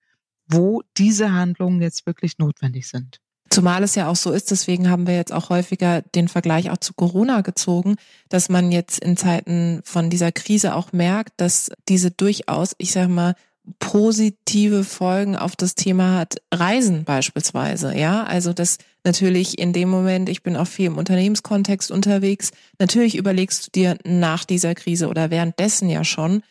wo 0.48 0.84
diese 0.98 1.32
Handlungen 1.32 1.82
jetzt 1.82 2.06
wirklich 2.06 2.40
notwendig 2.40 2.90
sind. 2.90 3.22
Zumal 3.50 3.84
es 3.84 3.96
ja 3.96 4.10
auch 4.10 4.18
so 4.18 4.34
ist, 4.34 4.52
deswegen 4.52 4.90
haben 4.90 5.08
wir 5.08 5.16
jetzt 5.16 5.32
auch 5.32 5.50
häufiger 5.50 6.02
den 6.02 6.28
Vergleich 6.28 6.70
auch 6.70 6.78
zu 6.78 6.94
Corona 6.94 7.40
gezogen, 7.40 7.96
dass 8.28 8.50
man 8.50 8.74
jetzt 8.74 9.00
in 9.00 9.16
Zeiten 9.16 9.80
von 9.86 10.10
dieser 10.10 10.34
Krise 10.34 10.76
auch 10.76 10.92
merkt, 10.92 11.40
dass 11.40 11.72
diese 11.88 12.12
durchaus, 12.12 12.76
ich 12.78 12.92
sag 12.92 13.08
mal, 13.08 13.36
positive 13.80 14.84
Folgen 14.84 15.36
auf 15.36 15.56
das 15.56 15.76
Thema 15.76 16.16
hat 16.16 16.38
Reisen 16.54 17.04
beispielsweise, 17.04 17.96
ja, 17.96 18.24
also 18.24 18.54
das 18.54 18.78
natürlich 19.04 19.60
in 19.60 19.74
dem 19.74 19.90
Moment, 19.90 20.30
ich 20.30 20.44
bin 20.44 20.56
auch 20.56 20.68
viel 20.68 20.88
im 20.88 20.98
Unternehmenskontext 20.98 21.92
unterwegs, 21.92 22.52
natürlich 22.80 23.18
überlegst 23.18 23.68
du 23.68 23.72
dir 23.72 23.98
nach 24.06 24.46
dieser 24.46 24.76
Krise 24.76 25.08
oder 25.08 25.32
währenddessen 25.32 25.90
ja 25.90 26.04
schon, 26.04 26.44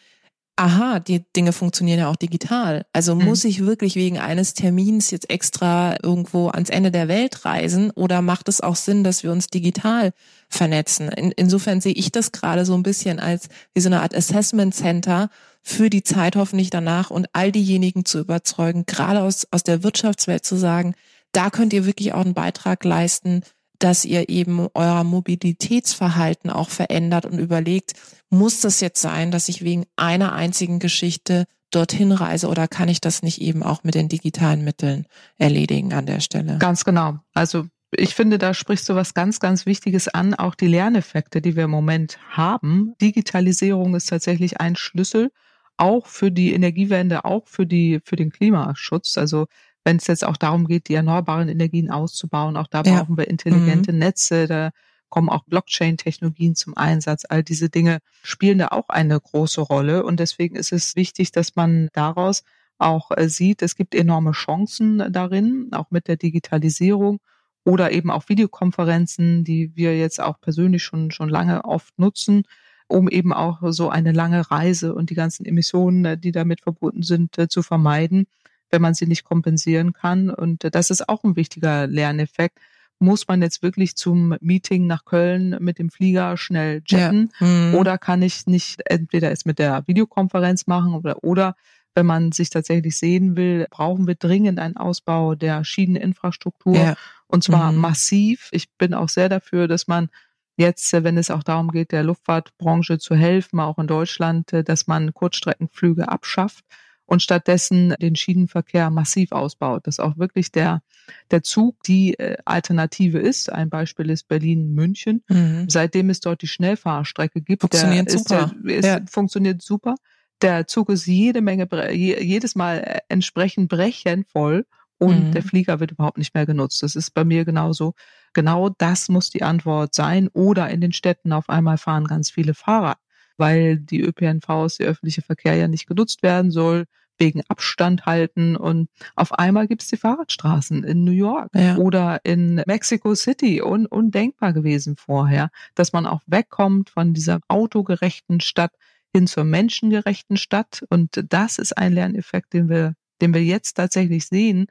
aha, 0.56 1.00
die 1.00 1.22
Dinge 1.36 1.52
funktionieren 1.52 1.98
ja 1.98 2.10
auch 2.10 2.16
digital. 2.16 2.86
Also 2.92 3.14
mhm. 3.14 3.26
muss 3.26 3.44
ich 3.44 3.64
wirklich 3.64 3.94
wegen 3.94 4.18
eines 4.18 4.54
Termins 4.54 5.10
jetzt 5.10 5.28
extra 5.28 5.96
irgendwo 6.02 6.48
ans 6.48 6.70
Ende 6.70 6.90
der 6.90 7.08
Welt 7.08 7.44
reisen 7.44 7.90
oder 7.90 8.22
macht 8.22 8.48
es 8.48 8.62
auch 8.62 8.76
Sinn, 8.76 9.04
dass 9.04 9.22
wir 9.22 9.32
uns 9.32 9.48
digital 9.48 10.12
vernetzen? 10.48 11.08
In, 11.08 11.30
insofern 11.32 11.82
sehe 11.82 11.92
ich 11.92 12.10
das 12.10 12.32
gerade 12.32 12.64
so 12.64 12.74
ein 12.74 12.82
bisschen 12.82 13.20
als 13.20 13.48
wie 13.74 13.80
so 13.80 13.90
eine 13.90 14.00
Art 14.00 14.14
Assessment 14.14 14.74
Center 14.74 15.28
für 15.68 15.90
die 15.90 16.04
Zeit 16.04 16.36
hoffentlich 16.36 16.70
danach 16.70 17.10
und 17.10 17.26
all 17.32 17.50
diejenigen 17.50 18.04
zu 18.04 18.20
überzeugen, 18.20 18.86
gerade 18.86 19.22
aus, 19.22 19.48
aus 19.50 19.64
der 19.64 19.82
Wirtschaftswelt 19.82 20.44
zu 20.44 20.54
sagen, 20.54 20.94
da 21.32 21.50
könnt 21.50 21.72
ihr 21.72 21.84
wirklich 21.84 22.12
auch 22.12 22.24
einen 22.24 22.34
Beitrag 22.34 22.84
leisten, 22.84 23.42
dass 23.80 24.04
ihr 24.04 24.28
eben 24.28 24.68
euer 24.74 25.02
Mobilitätsverhalten 25.02 26.50
auch 26.50 26.70
verändert 26.70 27.26
und 27.26 27.40
überlegt, 27.40 27.94
muss 28.30 28.60
das 28.60 28.80
jetzt 28.80 29.02
sein, 29.02 29.32
dass 29.32 29.48
ich 29.48 29.64
wegen 29.64 29.86
einer 29.96 30.34
einzigen 30.34 30.78
Geschichte 30.78 31.46
dorthin 31.72 32.12
reise 32.12 32.46
oder 32.46 32.68
kann 32.68 32.88
ich 32.88 33.00
das 33.00 33.24
nicht 33.24 33.40
eben 33.40 33.64
auch 33.64 33.82
mit 33.82 33.96
den 33.96 34.08
digitalen 34.08 34.62
Mitteln 34.62 35.06
erledigen 35.36 35.92
an 35.92 36.06
der 36.06 36.20
Stelle? 36.20 36.58
Ganz 36.58 36.84
genau. 36.84 37.18
Also 37.34 37.66
ich 37.90 38.14
finde, 38.14 38.38
da 38.38 38.54
sprichst 38.54 38.88
du 38.88 38.94
was 38.94 39.14
ganz, 39.14 39.40
ganz 39.40 39.66
Wichtiges 39.66 40.06
an, 40.06 40.32
auch 40.34 40.54
die 40.54 40.68
Lerneffekte, 40.68 41.42
die 41.42 41.56
wir 41.56 41.64
im 41.64 41.70
Moment 41.70 42.18
haben. 42.30 42.94
Digitalisierung 43.00 43.96
ist 43.96 44.08
tatsächlich 44.08 44.60
ein 44.60 44.76
Schlüssel, 44.76 45.32
auch 45.76 46.06
für 46.06 46.30
die 46.30 46.52
Energiewende, 46.52 47.24
auch 47.24 47.46
für 47.46 47.66
die, 47.66 48.00
für 48.04 48.16
den 48.16 48.30
Klimaschutz. 48.30 49.18
Also 49.18 49.46
wenn 49.84 49.98
es 49.98 50.06
jetzt 50.06 50.24
auch 50.24 50.36
darum 50.36 50.66
geht, 50.66 50.88
die 50.88 50.94
erneuerbaren 50.94 51.48
Energien 51.48 51.90
auszubauen, 51.90 52.56
auch 52.56 52.66
da 52.66 52.82
ja. 52.82 52.96
brauchen 52.96 53.16
wir 53.16 53.28
intelligente 53.28 53.92
mhm. 53.92 53.98
Netze, 53.98 54.46
da 54.46 54.70
kommen 55.08 55.28
auch 55.28 55.44
Blockchain-Technologien 55.44 56.56
zum 56.56 56.76
Einsatz. 56.76 57.24
All 57.28 57.42
diese 57.42 57.70
Dinge 57.70 57.98
spielen 58.22 58.58
da 58.58 58.68
auch 58.68 58.88
eine 58.88 59.20
große 59.20 59.60
Rolle. 59.60 60.04
Und 60.04 60.18
deswegen 60.18 60.56
ist 60.56 60.72
es 60.72 60.96
wichtig, 60.96 61.30
dass 61.30 61.54
man 61.54 61.88
daraus 61.92 62.42
auch 62.78 63.10
äh, 63.12 63.28
sieht, 63.28 63.62
es 63.62 63.76
gibt 63.76 63.94
enorme 63.94 64.32
Chancen 64.32 65.10
darin, 65.12 65.68
auch 65.72 65.90
mit 65.90 66.08
der 66.08 66.16
Digitalisierung 66.16 67.20
oder 67.64 67.92
eben 67.92 68.10
auch 68.10 68.28
Videokonferenzen, 68.28 69.44
die 69.44 69.74
wir 69.74 69.96
jetzt 69.96 70.20
auch 70.20 70.40
persönlich 70.40 70.82
schon, 70.82 71.10
schon 71.10 71.28
lange 71.28 71.64
oft 71.64 71.98
nutzen, 71.98 72.42
um 72.88 73.08
eben 73.08 73.32
auch 73.32 73.60
so 73.72 73.90
eine 73.90 74.12
lange 74.12 74.50
Reise 74.50 74.94
und 74.94 75.10
die 75.10 75.14
ganzen 75.14 75.44
Emissionen, 75.44 76.04
äh, 76.04 76.18
die 76.18 76.32
damit 76.32 76.60
verbunden 76.60 77.02
sind, 77.02 77.36
äh, 77.38 77.48
zu 77.48 77.62
vermeiden, 77.62 78.26
wenn 78.70 78.82
man 78.82 78.94
sie 78.94 79.06
nicht 79.06 79.24
kompensieren 79.24 79.92
kann. 79.92 80.30
Und 80.30 80.66
das 80.74 80.90
ist 80.90 81.08
auch 81.08 81.24
ein 81.24 81.36
wichtiger 81.36 81.86
Lerneffekt 81.86 82.58
muss 82.98 83.28
man 83.28 83.42
jetzt 83.42 83.62
wirklich 83.62 83.96
zum 83.96 84.36
Meeting 84.40 84.86
nach 84.86 85.04
Köln 85.04 85.56
mit 85.60 85.78
dem 85.78 85.90
Flieger 85.90 86.36
schnell 86.36 86.82
jetten 86.86 87.30
ja. 87.40 87.46
mhm. 87.46 87.74
oder 87.74 87.98
kann 87.98 88.22
ich 88.22 88.46
nicht 88.46 88.80
entweder 88.86 89.30
es 89.30 89.44
mit 89.44 89.58
der 89.58 89.86
Videokonferenz 89.86 90.66
machen 90.66 90.94
oder, 90.94 91.22
oder 91.22 91.56
wenn 91.94 92.06
man 92.06 92.32
sich 92.32 92.50
tatsächlich 92.50 92.98
sehen 92.98 93.36
will, 93.36 93.66
brauchen 93.70 94.06
wir 94.06 94.14
dringend 94.14 94.58
einen 94.58 94.76
Ausbau 94.76 95.34
der 95.34 95.64
Schieneninfrastruktur 95.64 96.76
ja. 96.76 96.94
und 97.26 97.42
zwar 97.42 97.72
mhm. 97.72 97.78
massiv. 97.78 98.48
Ich 98.52 98.70
bin 98.76 98.94
auch 98.94 99.08
sehr 99.08 99.28
dafür, 99.28 99.66
dass 99.66 99.86
man 99.86 100.08
jetzt, 100.56 100.92
wenn 100.92 101.18
es 101.18 101.30
auch 101.30 101.42
darum 101.42 101.70
geht, 101.70 101.92
der 101.92 102.02
Luftfahrtbranche 102.02 102.98
zu 102.98 103.14
helfen, 103.14 103.60
auch 103.60 103.78
in 103.78 103.86
Deutschland, 103.86 104.50
dass 104.52 104.86
man 104.86 105.14
Kurzstreckenflüge 105.14 106.08
abschafft 106.08 106.64
und 107.06 107.22
stattdessen 107.22 107.94
den 108.00 108.16
Schienenverkehr 108.16 108.90
massiv 108.90 109.32
ausbaut, 109.32 109.86
dass 109.86 110.00
auch 110.00 110.18
wirklich 110.18 110.50
der, 110.50 110.82
der 111.30 111.42
Zug 111.42 111.82
die 111.84 112.18
äh, 112.18 112.36
Alternative 112.44 113.18
ist. 113.18 113.50
Ein 113.50 113.70
Beispiel 113.70 114.10
ist 114.10 114.28
Berlin-München. 114.28 115.22
Mhm. 115.28 115.66
Seitdem 115.68 116.10
es 116.10 116.20
dort 116.20 116.42
die 116.42 116.48
Schnellfahrstrecke 116.48 117.40
gibt, 117.40 117.62
funktioniert 117.62 118.10
der 118.10 118.18
super. 118.18 118.52
Der, 118.64 118.76
ist, 118.76 118.84
ja. 118.84 119.00
funktioniert 119.08 119.62
super. 119.62 119.94
Der 120.42 120.66
Zug 120.66 120.90
ist 120.90 121.06
jede 121.06 121.40
Menge, 121.40 121.68
jedes 121.92 122.56
Mal 122.56 122.78
äh, 122.78 122.98
entsprechend 123.08 123.68
brechend 123.68 124.28
voll 124.28 124.66
und 124.98 125.28
mhm. 125.28 125.32
der 125.32 125.42
Flieger 125.42 125.80
wird 125.80 125.92
überhaupt 125.92 126.18
nicht 126.18 126.34
mehr 126.34 126.46
genutzt. 126.46 126.82
Das 126.82 126.96
ist 126.96 127.12
bei 127.12 127.24
mir 127.24 127.44
genauso. 127.44 127.94
Genau 128.32 128.70
das 128.70 129.08
muss 129.08 129.30
die 129.30 129.42
Antwort 129.42 129.94
sein. 129.94 130.28
Oder 130.28 130.68
in 130.70 130.80
den 130.80 130.92
Städten 130.92 131.32
auf 131.32 131.48
einmal 131.48 131.78
fahren 131.78 132.06
ganz 132.06 132.30
viele 132.30 132.54
Fahrer 132.54 132.96
weil 133.38 133.78
die 133.78 134.00
ÖPNVs, 134.00 134.78
der 134.78 134.88
öffentliche 134.88 135.22
Verkehr 135.22 135.54
ja 135.54 135.68
nicht 135.68 135.86
genutzt 135.86 136.22
werden 136.22 136.50
soll, 136.50 136.86
wegen 137.18 137.42
Abstand 137.48 138.04
halten 138.04 138.56
und 138.56 138.90
auf 139.14 139.32
einmal 139.38 139.68
gibt's 139.68 139.88
die 139.88 139.96
Fahrradstraßen 139.96 140.84
in 140.84 141.04
New 141.04 141.12
York 141.12 141.48
ja. 141.54 141.76
oder 141.76 142.20
in 142.24 142.62
Mexico 142.66 143.14
City 143.14 143.62
un 143.62 143.86
undenkbar 143.86 144.52
gewesen 144.52 144.96
vorher, 144.96 145.48
dass 145.74 145.94
man 145.94 146.04
auch 146.04 146.20
wegkommt 146.26 146.90
von 146.90 147.14
dieser 147.14 147.40
autogerechten 147.48 148.40
Stadt 148.40 148.72
hin 149.14 149.26
zur 149.26 149.44
menschengerechten 149.44 150.36
Stadt 150.36 150.84
und 150.90 151.24
das 151.30 151.58
ist 151.58 151.78
ein 151.78 151.94
Lerneffekt, 151.94 152.52
den 152.52 152.68
wir, 152.68 152.94
den 153.22 153.32
wir 153.32 153.42
jetzt 153.42 153.74
tatsächlich 153.74 154.26
sehen 154.26 154.66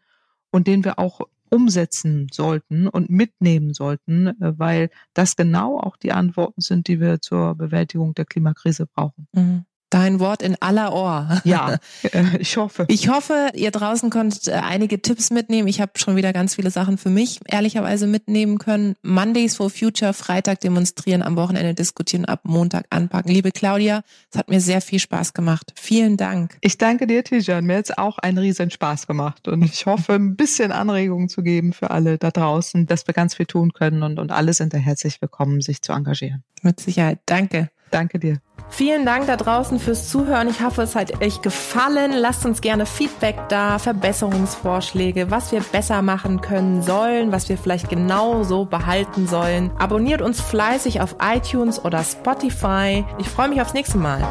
und 0.55 0.67
den 0.67 0.85
wir 0.85 0.99
auch 0.99 1.19
umsetzen 1.49 2.27
sollten 2.31 2.87
und 2.87 3.09
mitnehmen 3.09 3.73
sollten, 3.73 4.27
äh, 4.27 4.53
weil 4.57 4.89
das 5.13 5.35
genau 5.35 5.77
auch 5.77 5.97
die 5.97 6.13
Antworten 6.13 6.61
sind, 6.61 6.87
die 6.87 7.01
wir 7.01 7.19
zur 7.19 7.55
Bewältigung 7.55 8.13
der 8.13 8.23
Klimakrise 8.23 8.85
brauchen. 8.85 9.27
Mhm. 9.33 9.65
Dein 9.95 10.19
Wort 10.19 10.41
in 10.41 10.57
aller 10.59 10.91
Ohr. 10.91 11.41
Ja, 11.45 11.77
äh, 12.11 12.37
ich 12.39 12.57
hoffe. 12.57 12.83
Ich 12.89 13.07
hoffe, 13.07 13.51
ihr 13.53 13.71
draußen 13.71 14.09
konntet 14.09 14.49
äh, 14.49 14.51
einige 14.51 15.01
Tipps 15.01 15.31
mitnehmen. 15.31 15.69
Ich 15.69 15.79
habe 15.79 15.93
schon 15.95 16.17
wieder 16.17 16.33
ganz 16.33 16.55
viele 16.55 16.69
Sachen 16.69 16.97
für 16.97 17.09
mich 17.09 17.39
ehrlicherweise 17.47 18.05
mitnehmen 18.05 18.57
können. 18.57 18.95
Mondays 19.03 19.55
for 19.55 19.69
Future, 19.69 20.11
Freitag 20.11 20.59
demonstrieren, 20.59 21.21
am 21.21 21.37
Wochenende 21.37 21.73
diskutieren, 21.73 22.25
ab 22.25 22.41
Montag 22.43 22.87
anpacken. 22.89 23.31
Liebe 23.31 23.53
Claudia, 23.53 24.01
es 24.29 24.37
hat 24.37 24.49
mir 24.49 24.59
sehr 24.59 24.81
viel 24.81 24.99
Spaß 24.99 25.33
gemacht. 25.33 25.71
Vielen 25.77 26.17
Dank. 26.17 26.57
Ich 26.59 26.77
danke 26.77 27.07
dir, 27.07 27.23
Tijan. 27.23 27.63
Mir 27.63 27.77
hat 27.77 27.85
es 27.85 27.97
auch 27.97 28.17
einen 28.17 28.37
riesen 28.37 28.71
Spaß 28.71 29.07
gemacht. 29.07 29.47
Und 29.47 29.63
ich 29.63 29.85
hoffe, 29.85 30.11
ein 30.11 30.35
bisschen 30.35 30.73
Anregungen 30.73 31.29
zu 31.29 31.41
geben 31.41 31.71
für 31.71 31.91
alle 31.91 32.17
da 32.17 32.31
draußen, 32.31 32.85
dass 32.85 33.07
wir 33.07 33.13
ganz 33.13 33.35
viel 33.35 33.45
tun 33.45 33.71
können 33.71 34.03
und, 34.03 34.19
und 34.19 34.33
alle 34.33 34.51
sind 34.51 34.73
da 34.73 34.77
herzlich 34.77 35.21
willkommen, 35.21 35.61
sich 35.61 35.81
zu 35.81 35.93
engagieren. 35.93 36.43
Mit 36.63 36.81
Sicherheit. 36.81 37.19
Danke. 37.25 37.69
Danke 37.91 38.19
dir. 38.19 38.37
Vielen 38.69 39.05
Dank 39.05 39.27
da 39.27 39.37
draußen 39.37 39.79
fürs 39.79 40.09
Zuhören. 40.09 40.49
Ich 40.49 40.61
hoffe, 40.61 40.81
es 40.81 40.95
hat 40.95 41.21
euch 41.21 41.41
gefallen. 41.41 42.11
Lasst 42.13 42.45
uns 42.45 42.61
gerne 42.61 42.85
Feedback 42.85 43.47
da, 43.47 43.79
Verbesserungsvorschläge, 43.79 45.31
was 45.31 45.51
wir 45.51 45.61
besser 45.61 46.01
machen 46.01 46.41
können 46.41 46.81
sollen, 46.81 47.31
was 47.31 47.47
wir 47.47 47.57
vielleicht 47.57 47.89
genauso 47.89 48.65
behalten 48.65 49.27
sollen. 49.27 49.71
Abonniert 49.77 50.21
uns 50.21 50.41
fleißig 50.41 50.99
auf 50.99 51.15
iTunes 51.21 51.83
oder 51.83 52.03
Spotify. 52.03 53.05
Ich 53.19 53.29
freue 53.29 53.49
mich 53.49 53.61
aufs 53.61 53.73
nächste 53.73 53.97
Mal. 53.97 54.21